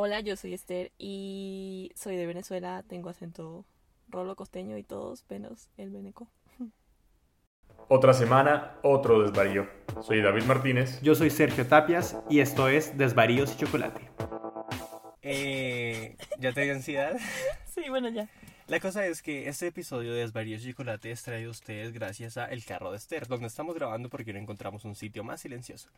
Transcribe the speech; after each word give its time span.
Hola, 0.00 0.20
yo 0.20 0.36
soy 0.36 0.54
Esther 0.54 0.92
y 0.96 1.90
soy 1.96 2.14
de 2.14 2.24
Venezuela, 2.24 2.84
tengo 2.86 3.08
acento 3.08 3.64
rolo 4.06 4.36
costeño 4.36 4.78
y 4.78 4.84
todos 4.84 5.24
menos 5.28 5.70
el 5.76 5.90
veneco. 5.90 6.28
Otra 7.88 8.14
semana, 8.14 8.78
otro 8.84 9.20
desvarío. 9.22 9.68
Soy 10.00 10.22
David 10.22 10.44
Martínez. 10.44 11.02
Yo 11.02 11.16
soy 11.16 11.30
Sergio 11.30 11.66
Tapias 11.66 12.16
y 12.30 12.38
esto 12.38 12.68
es 12.68 12.96
Desvaríos 12.96 13.52
y 13.54 13.56
Chocolate. 13.56 14.08
Eh, 15.22 16.16
¿Ya 16.38 16.52
te 16.52 16.60
dio 16.60 16.74
ansiedad? 16.74 17.16
Sí, 17.66 17.88
bueno, 17.88 18.08
ya. 18.08 18.28
La 18.68 18.80
cosa 18.80 19.06
es 19.06 19.22
que 19.22 19.48
este 19.48 19.68
episodio 19.68 20.12
de 20.12 20.20
Desvaríos 20.20 20.62
y 20.62 20.72
Chocolate 20.72 21.10
es 21.10 21.22
traído 21.22 21.48
a 21.48 21.52
ustedes 21.52 21.94
gracias 21.94 22.36
a 22.36 22.44
El 22.44 22.66
Carro 22.66 22.90
de 22.90 22.98
Esther, 22.98 23.26
donde 23.26 23.46
estamos 23.46 23.74
grabando 23.74 24.10
porque 24.10 24.34
no 24.34 24.38
encontramos 24.38 24.84
un 24.84 24.94
sitio 24.94 25.24
más 25.24 25.40
silencioso. 25.40 25.88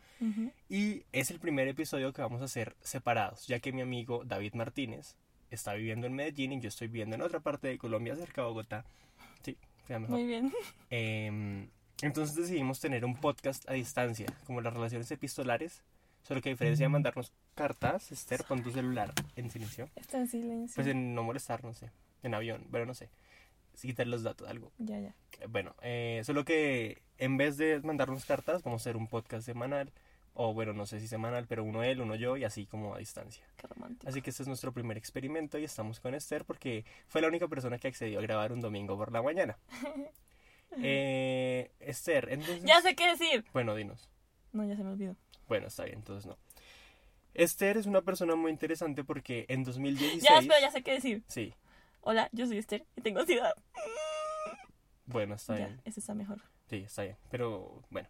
Y 0.69 1.03
es 1.11 1.33
el 1.33 1.41
primer 1.41 1.67
episodio 1.67 2.13
que 2.13 2.23
vamos 2.23 2.43
a 2.43 2.45
hacer 2.45 2.77
separados, 2.81 3.49
ya 3.49 3.59
que 3.59 3.73
mi 3.73 3.81
amigo 3.81 4.23
David 4.25 4.55
Martínez 4.55 5.17
está 5.51 5.75
viviendo 5.75 6.07
en 6.07 6.15
Medellín 6.15 6.53
y 6.53 6.61
yo 6.61 6.69
estoy 6.69 6.87
viviendo 6.87 7.17
en 7.17 7.23
otra 7.23 7.41
parte 7.41 7.67
de 7.67 7.77
Colombia, 7.77 8.15
cerca 8.15 8.43
de 8.43 8.47
Bogotá. 8.47 8.85
Sí, 9.43 9.57
mejor. 9.89 10.11
Muy 10.11 10.27
bien. 10.27 10.53
Em, 10.91 11.69
entonces 12.03 12.37
decidimos 12.37 12.79
tener 12.79 13.05
un 13.05 13.17
podcast 13.17 13.69
a 13.69 13.73
distancia, 13.73 14.27
como 14.47 14.61
las 14.61 14.73
relaciones 14.73 15.11
epistolares, 15.11 15.83
solo 16.23 16.41
que 16.41 16.51
a 16.51 16.53
diferencia 16.53 16.85
de 16.85 16.91
mandarnos 16.91 17.33
cartas, 17.57 18.13
Esther, 18.13 18.45
pon 18.45 18.63
tu 18.63 18.71
celular 18.71 19.13
en 19.35 19.51
silencio. 19.51 19.89
Está 19.97 20.19
en 20.19 20.29
silencio. 20.29 20.77
Pues 20.77 20.87
en 20.87 21.17
no 21.17 21.25
molestar, 21.25 21.65
no 21.65 21.75
sé. 21.75 21.91
En 22.23 22.35
avión, 22.35 22.67
pero 22.71 22.87
no 22.87 22.95
sé. 22.95 23.11
Quitar 23.81 24.07
los 24.07 24.23
datos, 24.23 24.49
algo. 24.49 24.73
Ya, 24.79 24.99
ya. 24.99 25.15
Bueno, 25.49 25.75
eh, 25.81 26.21
solo 26.25 26.45
que 26.45 27.03
en 27.17 27.37
vez 27.37 27.57
de 27.57 27.81
mandarnos 27.81 28.27
cartas, 28.27 28.63
vamos 28.63 28.83
a 28.83 28.83
hacer 28.83 28.97
un 28.97 29.07
podcast 29.07 29.47
semanal. 29.47 29.93
O 30.35 30.55
bueno, 30.55 30.73
no 30.73 30.87
sé 30.87 31.01
si 31.01 31.09
semanal, 31.09 31.47
pero 31.49 31.65
uno 31.65 31.83
él, 31.83 32.01
uno 32.01 32.15
yo 32.15 32.37
y 32.37 32.45
así 32.45 32.67
como 32.67 32.95
a 32.95 32.99
distancia. 32.99 33.45
Qué 33.57 33.67
romántico. 33.67 34.09
Así 34.09 34.23
que 34.23 34.31
este 34.31 34.43
es 34.43 34.49
nuestro 34.49 34.73
primer 34.73 34.97
experimento 34.97 35.59
y 35.59 35.65
estamos 35.65 35.99
con 35.99 36.15
Esther 36.15 36.45
porque 36.45 36.85
fue 37.09 37.21
la 37.21 37.29
única 37.29 37.49
persona 37.49 37.79
que 37.79 37.89
accedió 37.89 38.19
a 38.21 38.23
grabar 38.23 38.53
un 38.53 38.61
domingo 38.61 38.97
por 38.97 39.13
la 39.13 39.23
mañana. 39.23 39.59
Eh, 40.81 41.73
Esther, 41.81 42.29
entonces... 42.31 42.63
Ya 42.63 42.81
sé 42.81 42.95
qué 42.95 43.09
decir. 43.09 43.45
Bueno, 43.53 43.75
dinos. 43.75 44.09
No, 44.53 44.65
ya 44.65 44.77
se 44.77 44.85
me 44.85 44.91
olvidó. 44.91 45.17
Bueno, 45.49 45.67
está 45.67 45.83
bien, 45.83 45.99
entonces 45.99 46.27
no. 46.27 46.39
Esther 47.35 47.77
es 47.77 47.87
una 47.87 48.03
persona 48.03 48.37
muy 48.37 48.53
interesante 48.53 49.03
porque 49.03 49.47
en 49.49 49.65
2016... 49.65 50.23
Ya, 50.23 50.39
espera, 50.39 50.61
ya 50.61 50.71
sé 50.71 50.83
qué 50.83 50.93
decir. 50.93 51.25
Sí, 51.27 51.55
Hola, 52.03 52.29
yo 52.33 52.47
soy 52.47 52.59
Esther 52.59 52.87
y 52.97 53.01
tengo 53.03 53.21
ansiedad. 53.21 53.53
bueno, 55.07 55.35
está 55.35 55.59
Ya, 55.59 55.67
bien. 55.67 55.81
ese 55.85 56.01
está 56.01 56.15
mejor. 56.15 56.41
Sí, 56.69 56.77
está 56.87 57.03
bien. 57.03 57.17
Pero 57.31 57.83
bueno. 57.91 58.09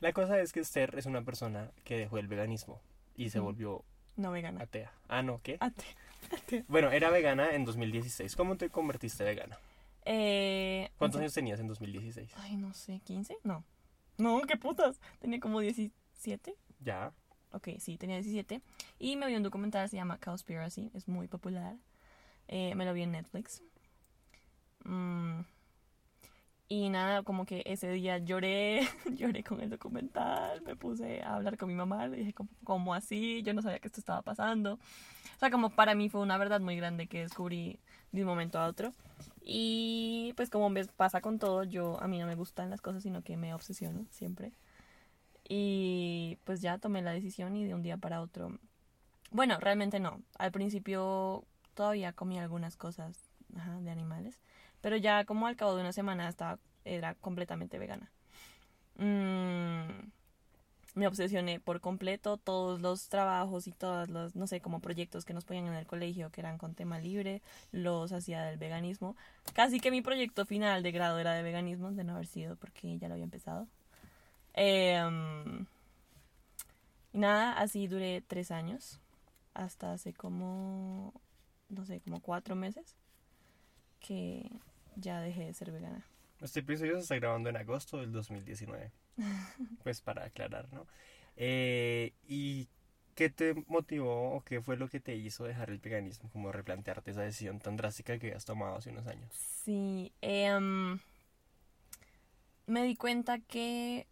La 0.00 0.12
cosa 0.12 0.38
es 0.40 0.52
que 0.52 0.60
Esther 0.60 0.94
es 0.98 1.06
una 1.06 1.22
persona 1.22 1.70
que 1.84 1.96
dejó 1.96 2.18
el 2.18 2.28
veganismo 2.28 2.82
y 3.14 3.30
se 3.30 3.38
volvió 3.40 3.82
No 4.16 4.30
vegana. 4.30 4.62
atea. 4.62 4.92
Ah, 5.08 5.22
no, 5.22 5.40
¿qué? 5.42 5.56
Ate. 5.60 5.84
Ate. 6.30 6.64
Bueno, 6.68 6.90
era 6.90 7.08
vegana 7.10 7.54
en 7.54 7.64
2016. 7.64 8.36
¿Cómo 8.36 8.56
te 8.56 8.68
convertiste 8.68 9.24
vegana? 9.24 9.58
Eh, 10.04 10.90
¿Cuántos 10.98 11.20
años 11.20 11.32
tenías 11.32 11.58
en 11.60 11.66
2016? 11.68 12.30
Ay, 12.36 12.56
no 12.58 12.74
sé, 12.74 13.00
¿15? 13.06 13.38
No. 13.42 13.64
No, 14.18 14.42
qué 14.42 14.56
putas. 14.56 15.00
Tenía 15.18 15.40
como 15.40 15.60
17. 15.60 16.54
Ya. 16.80 17.12
Ok, 17.52 17.68
sí, 17.78 17.96
tenía 17.96 18.16
17. 18.16 18.60
Y 18.98 19.16
me 19.16 19.26
vi 19.28 19.34
un 19.34 19.42
documental, 19.42 19.88
se 19.88 19.96
llama 19.96 20.18
Cowspiracy, 20.18 20.90
es 20.94 21.08
muy 21.08 21.26
popular. 21.26 21.76
Eh, 22.48 22.74
me 22.74 22.84
lo 22.84 22.92
vi 22.94 23.02
en 23.02 23.12
Netflix. 23.12 23.62
Mm, 24.84 25.42
Y 26.68 26.88
nada, 26.90 27.22
como 27.22 27.46
que 27.46 27.62
ese 27.66 27.90
día 27.92 28.18
lloré, 28.18 28.80
lloré 29.16 29.44
con 29.44 29.60
el 29.60 29.70
documental, 29.70 30.62
me 30.62 30.74
puse 30.74 31.22
a 31.22 31.36
hablar 31.36 31.56
con 31.56 31.68
mi 31.68 31.74
mamá, 31.76 32.08
le 32.08 32.16
dije, 32.18 32.34
¿cómo 32.64 32.92
así? 32.94 33.42
Yo 33.44 33.54
no 33.54 33.62
sabía 33.62 33.78
que 33.78 33.86
esto 33.86 34.00
estaba 34.00 34.22
pasando. 34.22 34.74
O 34.74 35.38
sea, 35.38 35.50
como 35.50 35.70
para 35.70 35.94
mí 35.94 36.08
fue 36.08 36.20
una 36.22 36.38
verdad 36.38 36.60
muy 36.60 36.76
grande 36.76 37.06
que 37.06 37.20
descubrí 37.20 37.78
de 38.10 38.22
un 38.22 38.26
momento 38.28 38.58
a 38.58 38.66
otro. 38.66 38.92
Y 39.42 40.32
pues 40.36 40.50
como 40.50 40.72
pasa 40.96 41.20
con 41.20 41.38
todo, 41.38 41.62
yo 41.64 42.00
a 42.02 42.08
mí 42.08 42.18
no 42.18 42.26
me 42.26 42.34
gustan 42.34 42.70
las 42.70 42.80
cosas, 42.80 43.02
sino 43.04 43.22
que 43.22 43.36
me 43.36 43.54
obsesiono 43.54 44.06
siempre. 44.10 44.52
Y 45.48 46.38
pues 46.44 46.60
ya 46.60 46.78
tomé 46.78 47.02
la 47.02 47.12
decisión 47.12 47.56
y 47.56 47.64
de 47.64 47.74
un 47.74 47.82
día 47.82 47.96
para 47.96 48.20
otro. 48.20 48.58
Bueno, 49.30 49.58
realmente 49.60 50.00
no. 50.00 50.20
Al 50.38 50.50
principio 50.52 51.44
todavía 51.76 52.12
comía 52.12 52.42
algunas 52.42 52.76
cosas 52.76 53.16
de 53.48 53.90
animales, 53.90 54.40
pero 54.80 54.96
ya 54.96 55.24
como 55.24 55.46
al 55.46 55.56
cabo 55.56 55.76
de 55.76 55.82
una 55.82 55.92
semana 55.92 56.28
estaba 56.28 56.58
era 56.84 57.14
completamente 57.14 57.78
vegana. 57.78 58.10
Mm, 58.96 60.10
me 60.94 61.06
obsesioné 61.06 61.60
por 61.60 61.80
completo 61.80 62.38
todos 62.38 62.80
los 62.80 63.08
trabajos 63.08 63.66
y 63.66 63.72
todos 63.72 64.08
los, 64.08 64.34
no 64.34 64.46
sé, 64.46 64.60
como 64.60 64.80
proyectos 64.80 65.24
que 65.24 65.34
nos 65.34 65.44
ponían 65.44 65.66
en 65.66 65.74
el 65.74 65.86
colegio 65.86 66.30
que 66.30 66.40
eran 66.40 66.56
con 66.56 66.74
tema 66.74 66.98
libre, 66.98 67.42
los 67.70 68.12
hacía 68.12 68.42
del 68.42 68.56
veganismo. 68.56 69.14
Casi 69.52 69.78
que 69.78 69.90
mi 69.90 70.00
proyecto 70.00 70.46
final 70.46 70.82
de 70.82 70.92
grado 70.92 71.18
era 71.18 71.34
de 71.34 71.42
veganismo, 71.42 71.92
de 71.92 72.04
no 72.04 72.14
haber 72.14 72.26
sido 72.26 72.56
porque 72.56 72.98
ya 72.98 73.08
lo 73.08 73.14
había 73.14 73.24
empezado. 73.24 73.68
Em, 74.54 75.66
y 77.12 77.18
nada, 77.18 77.52
así 77.58 77.86
duré 77.88 78.22
tres 78.26 78.50
años, 78.50 78.98
hasta 79.54 79.92
hace 79.92 80.14
como, 80.14 81.12
no 81.68 81.84
sé, 81.84 82.00
como 82.00 82.20
cuatro 82.20 82.54
meses, 82.54 82.96
que 84.00 84.50
ya 84.96 85.20
dejé 85.20 85.46
de 85.46 85.54
ser 85.54 85.72
vegana. 85.72 86.04
Este 86.40 86.60
episodio 86.60 86.96
se 86.96 87.02
está 87.02 87.16
grabando 87.16 87.48
en 87.48 87.56
agosto 87.56 87.98
del 87.98 88.12
2019. 88.12 88.92
Pues 89.82 90.00
para 90.00 90.24
aclarar, 90.24 90.70
¿no? 90.72 90.86
Eh, 91.36 92.12
¿Y 92.28 92.68
qué 93.14 93.30
te 93.30 93.54
motivó 93.68 94.32
o 94.32 94.42
qué 94.42 94.60
fue 94.60 94.76
lo 94.76 94.88
que 94.88 95.00
te 95.00 95.14
hizo 95.14 95.44
dejar 95.44 95.70
el 95.70 95.78
veganismo? 95.78 96.28
Como 96.30 96.52
replantearte 96.52 97.12
esa 97.12 97.22
decisión 97.22 97.58
tan 97.60 97.76
drástica 97.76 98.18
que 98.18 98.28
habías 98.28 98.44
tomado 98.44 98.76
hace 98.76 98.90
unos 98.90 99.06
años. 99.06 99.32
Sí, 99.64 100.12
em, 100.20 100.98
me 102.66 102.82
di 102.84 102.96
cuenta 102.96 103.38
que 103.38 104.06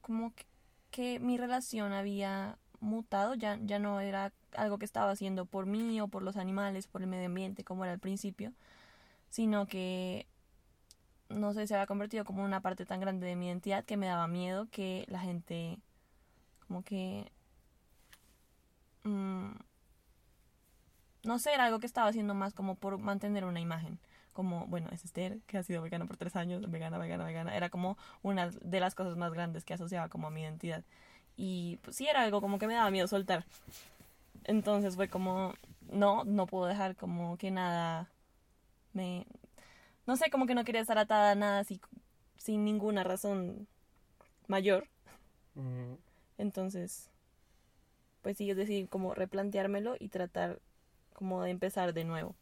como 0.00 0.34
que, 0.34 0.44
que 0.90 1.20
mi 1.20 1.38
relación 1.38 1.92
había 1.92 2.58
mutado, 2.82 3.34
ya, 3.34 3.58
ya 3.62 3.78
no 3.78 4.00
era 4.00 4.32
algo 4.56 4.78
que 4.78 4.84
estaba 4.84 5.10
haciendo 5.10 5.46
por 5.46 5.66
mí 5.66 6.00
o 6.00 6.08
por 6.08 6.22
los 6.22 6.36
animales, 6.36 6.86
por 6.86 7.02
el 7.02 7.08
medio 7.08 7.26
ambiente, 7.26 7.64
como 7.64 7.84
era 7.84 7.92
al 7.94 8.00
principio, 8.00 8.52
sino 9.30 9.66
que, 9.66 10.26
no 11.28 11.54
sé, 11.54 11.66
se 11.66 11.74
había 11.74 11.86
convertido 11.86 12.24
como 12.24 12.44
una 12.44 12.60
parte 12.60 12.86
tan 12.86 13.00
grande 13.00 13.26
de 13.26 13.36
mi 13.36 13.46
identidad 13.48 13.84
que 13.84 13.96
me 13.96 14.06
daba 14.06 14.26
miedo 14.28 14.68
que 14.70 15.04
la 15.08 15.20
gente, 15.20 15.78
como 16.68 16.82
que, 16.84 17.32
mm, 19.04 19.52
no 21.24 21.38
sé, 21.38 21.54
era 21.54 21.66
algo 21.66 21.78
que 21.78 21.86
estaba 21.86 22.08
haciendo 22.08 22.34
más 22.34 22.54
como 22.54 22.74
por 22.74 22.98
mantener 22.98 23.44
una 23.44 23.60
imagen 23.60 23.98
como, 24.32 24.66
bueno, 24.66 24.88
es 24.92 25.04
Esther, 25.04 25.40
que 25.46 25.58
ha 25.58 25.62
sido 25.62 25.82
vegana 25.82 26.06
por 26.06 26.16
tres 26.16 26.36
años, 26.36 26.70
vegana, 26.70 26.98
vegana, 26.98 27.24
vegana. 27.24 27.56
Era 27.56 27.68
como 27.70 27.98
una 28.22 28.50
de 28.50 28.80
las 28.80 28.94
cosas 28.94 29.16
más 29.16 29.32
grandes 29.32 29.64
que 29.64 29.74
asociaba 29.74 30.08
como 30.08 30.26
a 30.26 30.30
mi 30.30 30.42
identidad. 30.42 30.84
Y 31.36 31.78
pues 31.82 31.96
sí, 31.96 32.06
era 32.06 32.22
algo 32.22 32.40
como 32.40 32.58
que 32.58 32.66
me 32.66 32.74
daba 32.74 32.90
miedo 32.90 33.08
soltar. 33.08 33.44
Entonces 34.44 34.96
fue 34.96 35.08
como, 35.08 35.54
no, 35.90 36.24
no 36.24 36.46
puedo 36.46 36.66
dejar 36.66 36.96
como 36.96 37.36
que 37.38 37.50
nada 37.50 38.08
me... 38.92 39.26
No 40.06 40.16
sé, 40.16 40.30
como 40.30 40.46
que 40.46 40.54
no 40.54 40.64
quería 40.64 40.80
estar 40.80 40.98
atada 40.98 41.32
a 41.32 41.34
nada 41.36 41.60
así, 41.60 41.80
sin 42.36 42.64
ninguna 42.64 43.04
razón 43.04 43.68
mayor. 44.48 44.88
Entonces, 46.38 47.08
pues 48.20 48.36
sí, 48.36 48.50
es 48.50 48.56
decir, 48.56 48.88
como 48.88 49.14
replanteármelo 49.14 49.94
y 49.98 50.08
tratar 50.08 50.60
como 51.12 51.42
de 51.42 51.50
empezar 51.50 51.92
de 51.92 52.04
nuevo. 52.04 52.34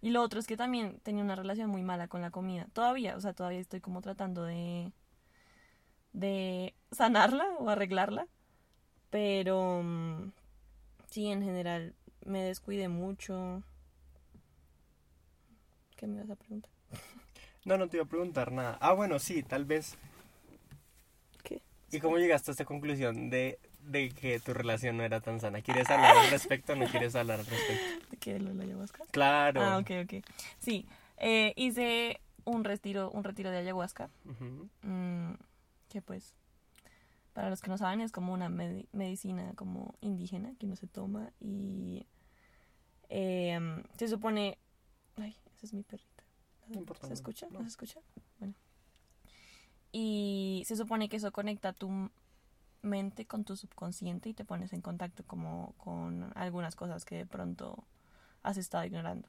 Y 0.00 0.10
lo 0.10 0.22
otro 0.22 0.40
es 0.40 0.46
que 0.46 0.56
también 0.56 0.98
tenía 1.02 1.22
una 1.22 1.36
relación 1.36 1.70
muy 1.70 1.82
mala 1.82 2.08
con 2.08 2.22
la 2.22 2.30
comida. 2.30 2.66
Todavía, 2.72 3.16
o 3.16 3.20
sea, 3.20 3.34
todavía 3.34 3.60
estoy 3.60 3.80
como 3.80 4.00
tratando 4.00 4.44
de 4.44 4.90
de 6.12 6.74
sanarla 6.90 7.44
o 7.58 7.68
arreglarla. 7.70 8.26
Pero 9.10 9.82
mm, 9.82 10.32
sí, 11.10 11.28
en 11.30 11.42
general 11.42 11.94
me 12.24 12.42
descuidé 12.42 12.88
mucho. 12.88 13.62
¿Qué 15.96 16.06
me 16.06 16.20
vas 16.20 16.30
a 16.30 16.36
preguntar? 16.36 16.70
No, 17.64 17.78
no 17.78 17.86
te 17.88 17.96
iba 17.96 18.04
a 18.04 18.08
preguntar 18.08 18.50
nada. 18.50 18.76
Ah, 18.80 18.92
bueno, 18.92 19.20
sí, 19.20 19.44
tal 19.44 19.64
vez. 19.64 19.96
¿Qué? 21.44 21.62
¿Y 21.92 22.00
cómo 22.00 22.18
llegaste 22.18 22.50
a 22.50 22.52
esta 22.52 22.64
conclusión 22.64 23.30
de, 23.30 23.60
de 23.82 24.08
que 24.08 24.40
tu 24.40 24.52
relación 24.52 24.96
no 24.96 25.04
era 25.04 25.20
tan 25.20 25.38
sana? 25.38 25.62
¿Quieres 25.62 25.88
hablar 25.88 26.16
al 26.16 26.30
respecto 26.32 26.72
o 26.72 26.76
no 26.76 26.86
quieres 26.86 27.14
hablar 27.14 27.38
al 27.38 27.46
respecto? 27.46 27.84
¿De 28.10 28.16
qué? 28.16 28.40
¿Lo, 28.40 28.52
lo 28.52 28.64
ayahuasca? 28.64 29.04
Claro. 29.12 29.60
Ah, 29.62 29.78
ok, 29.78 29.90
ok. 30.02 30.24
Sí, 30.58 30.86
eh, 31.18 31.52
hice 31.54 32.20
un 32.44 32.64
retiro, 32.64 33.12
un 33.12 33.22
retiro 33.22 33.52
de 33.52 33.58
ayahuasca. 33.58 34.10
Mm, 34.82 35.34
que 35.92 36.00
pues, 36.00 36.34
para 37.34 37.50
los 37.50 37.60
que 37.60 37.68
no 37.68 37.76
saben, 37.76 38.00
es 38.00 38.12
como 38.12 38.32
una 38.32 38.48
medi- 38.48 38.88
medicina 38.92 39.52
como 39.54 39.94
indígena 40.00 40.54
que 40.58 40.66
no 40.66 40.74
se 40.74 40.86
toma 40.86 41.32
y 41.38 42.06
em, 43.10 43.82
se 43.98 44.08
supone... 44.08 44.58
Ay, 45.16 45.36
esa 45.54 45.66
es 45.66 45.74
mi 45.74 45.82
perrita. 45.82 46.24
No 46.68 46.82
¿Se 47.06 47.12
escucha? 47.12 47.46
¿No 47.50 47.58
no. 47.58 47.60
se 47.64 47.68
escucha? 47.68 48.00
Bueno. 48.38 48.54
Y 49.92 50.62
se 50.66 50.76
supone 50.76 51.10
que 51.10 51.18
eso 51.18 51.30
conecta 51.30 51.74
tu 51.74 52.10
mente 52.80 53.26
con 53.26 53.44
tu 53.44 53.54
subconsciente 53.56 54.30
y 54.30 54.34
te 54.34 54.46
pones 54.46 54.72
en 54.72 54.80
contacto 54.80 55.24
como 55.24 55.74
con 55.76 56.32
algunas 56.34 56.74
cosas 56.74 57.04
que 57.04 57.16
de 57.16 57.26
pronto 57.26 57.84
has 58.42 58.56
estado 58.56 58.84
ignorando. 58.86 59.28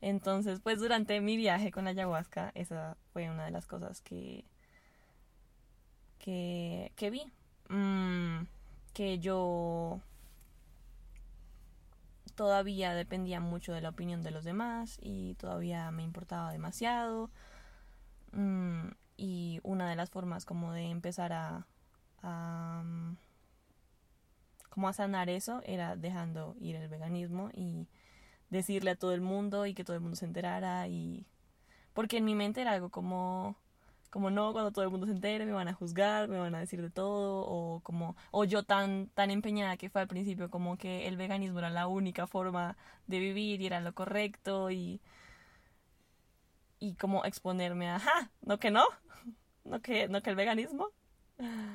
Entonces, 0.00 0.58
pues 0.60 0.80
durante 0.80 1.20
mi 1.20 1.36
viaje 1.36 1.70
con 1.70 1.84
la 1.84 1.90
ayahuasca, 1.90 2.50
esa 2.54 2.96
fue 3.12 3.30
una 3.30 3.44
de 3.44 3.52
las 3.52 3.66
cosas 3.66 4.00
que, 4.00 4.44
que, 6.20 6.92
que 6.94 7.10
vi. 7.10 7.22
Mm, 7.68 8.46
que 8.92 9.18
yo 9.18 10.00
todavía 12.34 12.94
dependía 12.94 13.40
mucho 13.40 13.72
de 13.72 13.80
la 13.80 13.90
opinión 13.90 14.22
de 14.22 14.30
los 14.30 14.44
demás 14.44 14.98
y 15.02 15.34
todavía 15.34 15.90
me 15.90 16.02
importaba 16.02 16.52
demasiado. 16.52 17.30
Mm, 18.32 18.88
y 19.16 19.60
una 19.62 19.90
de 19.90 19.96
las 19.96 20.10
formas 20.10 20.44
como 20.44 20.72
de 20.72 20.84
empezar 20.84 21.32
a, 21.32 21.66
a 22.22 22.82
mm, 22.84 23.16
como 24.70 24.88
a 24.88 24.92
sanar 24.92 25.28
eso 25.28 25.60
era 25.64 25.96
dejando 25.96 26.56
ir 26.60 26.76
el 26.76 26.88
veganismo 26.88 27.50
y 27.52 27.88
decirle 28.50 28.92
a 28.92 28.96
todo 28.96 29.12
el 29.12 29.20
mundo 29.20 29.66
y 29.66 29.74
que 29.74 29.84
todo 29.84 29.96
el 29.96 30.02
mundo 30.02 30.16
se 30.16 30.24
enterara 30.26 30.88
y 30.88 31.26
porque 31.92 32.18
en 32.18 32.24
mi 32.24 32.34
mente 32.34 32.62
era 32.62 32.72
algo 32.72 32.88
como 32.88 33.56
como 34.10 34.30
no 34.30 34.52
cuando 34.52 34.72
todo 34.72 34.84
el 34.84 34.90
mundo 34.90 35.06
se 35.06 35.12
entere 35.12 35.46
me 35.46 35.52
van 35.52 35.68
a 35.68 35.72
juzgar 35.74 36.28
me 36.28 36.38
van 36.38 36.54
a 36.54 36.60
decir 36.60 36.82
de 36.82 36.90
todo 36.90 37.44
o 37.46 37.80
como 37.80 38.16
o 38.32 38.44
yo 38.44 38.62
tan 38.64 39.08
tan 39.14 39.30
empeñada 39.30 39.76
que 39.76 39.88
fue 39.90 40.00
al 40.00 40.08
principio 40.08 40.50
como 40.50 40.76
que 40.76 41.06
el 41.08 41.16
veganismo 41.16 41.58
era 41.60 41.70
la 41.70 41.86
única 41.86 42.26
forma 42.26 42.76
de 43.06 43.18
vivir 43.20 43.60
y 43.60 43.66
era 43.66 43.80
lo 43.80 43.94
correcto 43.94 44.70
y 44.70 45.00
y 46.78 46.94
como 46.94 47.24
exponerme 47.24 47.88
a 47.88 47.96
ajá 47.96 48.30
no 48.42 48.58
que 48.58 48.70
no 48.70 48.84
no 49.64 49.80
que 49.80 50.08
no 50.08 50.22
que 50.22 50.30
el 50.30 50.36
veganismo 50.36 50.88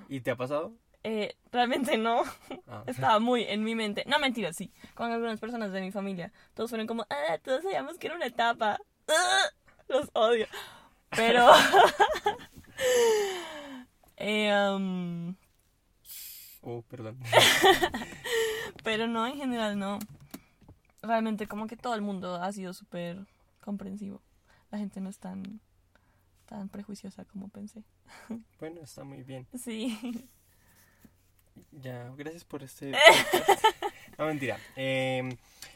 ¿Y 0.10 0.22
te 0.22 0.30
ha 0.32 0.36
pasado? 0.36 0.74
eh, 1.04 1.36
realmente 1.52 1.98
no 1.98 2.22
Ah. 2.68 2.84
estaba 2.88 3.20
muy 3.20 3.44
en 3.44 3.64
mi 3.64 3.76
mente. 3.76 4.04
No, 4.08 4.18
mentira, 4.20 4.52
sí. 4.54 4.72
Con 4.96 5.12
algunas 5.12 5.40
personas 5.40 5.72
de 5.72 5.82
mi 5.82 5.92
familia. 5.92 6.32
Todos 6.56 6.72
fueron 6.72 6.88
como, 6.88 7.06
ah, 7.10 7.38
todos 7.44 7.62
sabíamos 7.64 7.98
que 8.00 8.08
era 8.08 8.16
una 8.16 8.26
etapa. 8.26 8.80
Ah, 9.08 9.44
los 9.88 10.10
odio. 10.14 10.48
Pero... 11.16 11.48
eh, 14.18 14.52
um, 14.76 15.36
Oh, 16.68 16.82
perdón. 16.82 17.20
pero 18.84 19.08
no, 19.08 19.28
en 19.28 19.38
general 19.38 19.78
no. 19.78 20.00
Realmente 21.04 21.48
como 21.48 21.68
que 21.68 21.78
todo 21.78 21.94
el 21.94 22.02
mundo 22.02 22.42
ha 22.42 22.52
sido 22.52 22.74
súper 22.74 23.28
comprensivo. 23.62 24.24
La 24.72 24.80
gente 24.80 25.00
no 25.00 25.10
es 25.10 25.20
tan, 25.20 25.62
tan 26.48 26.70
prejuiciosa 26.70 27.24
como 27.26 27.50
pensé. 27.50 27.84
Bueno, 28.60 28.82
está 28.82 29.04
muy 29.04 29.22
bien. 29.22 29.48
Sí. 29.54 30.28
Ya, 31.72 32.12
gracias 32.18 32.44
por 32.44 32.64
este. 32.64 32.92
no, 34.18 34.26
mentira. 34.26 34.58
Eh, 34.76 35.28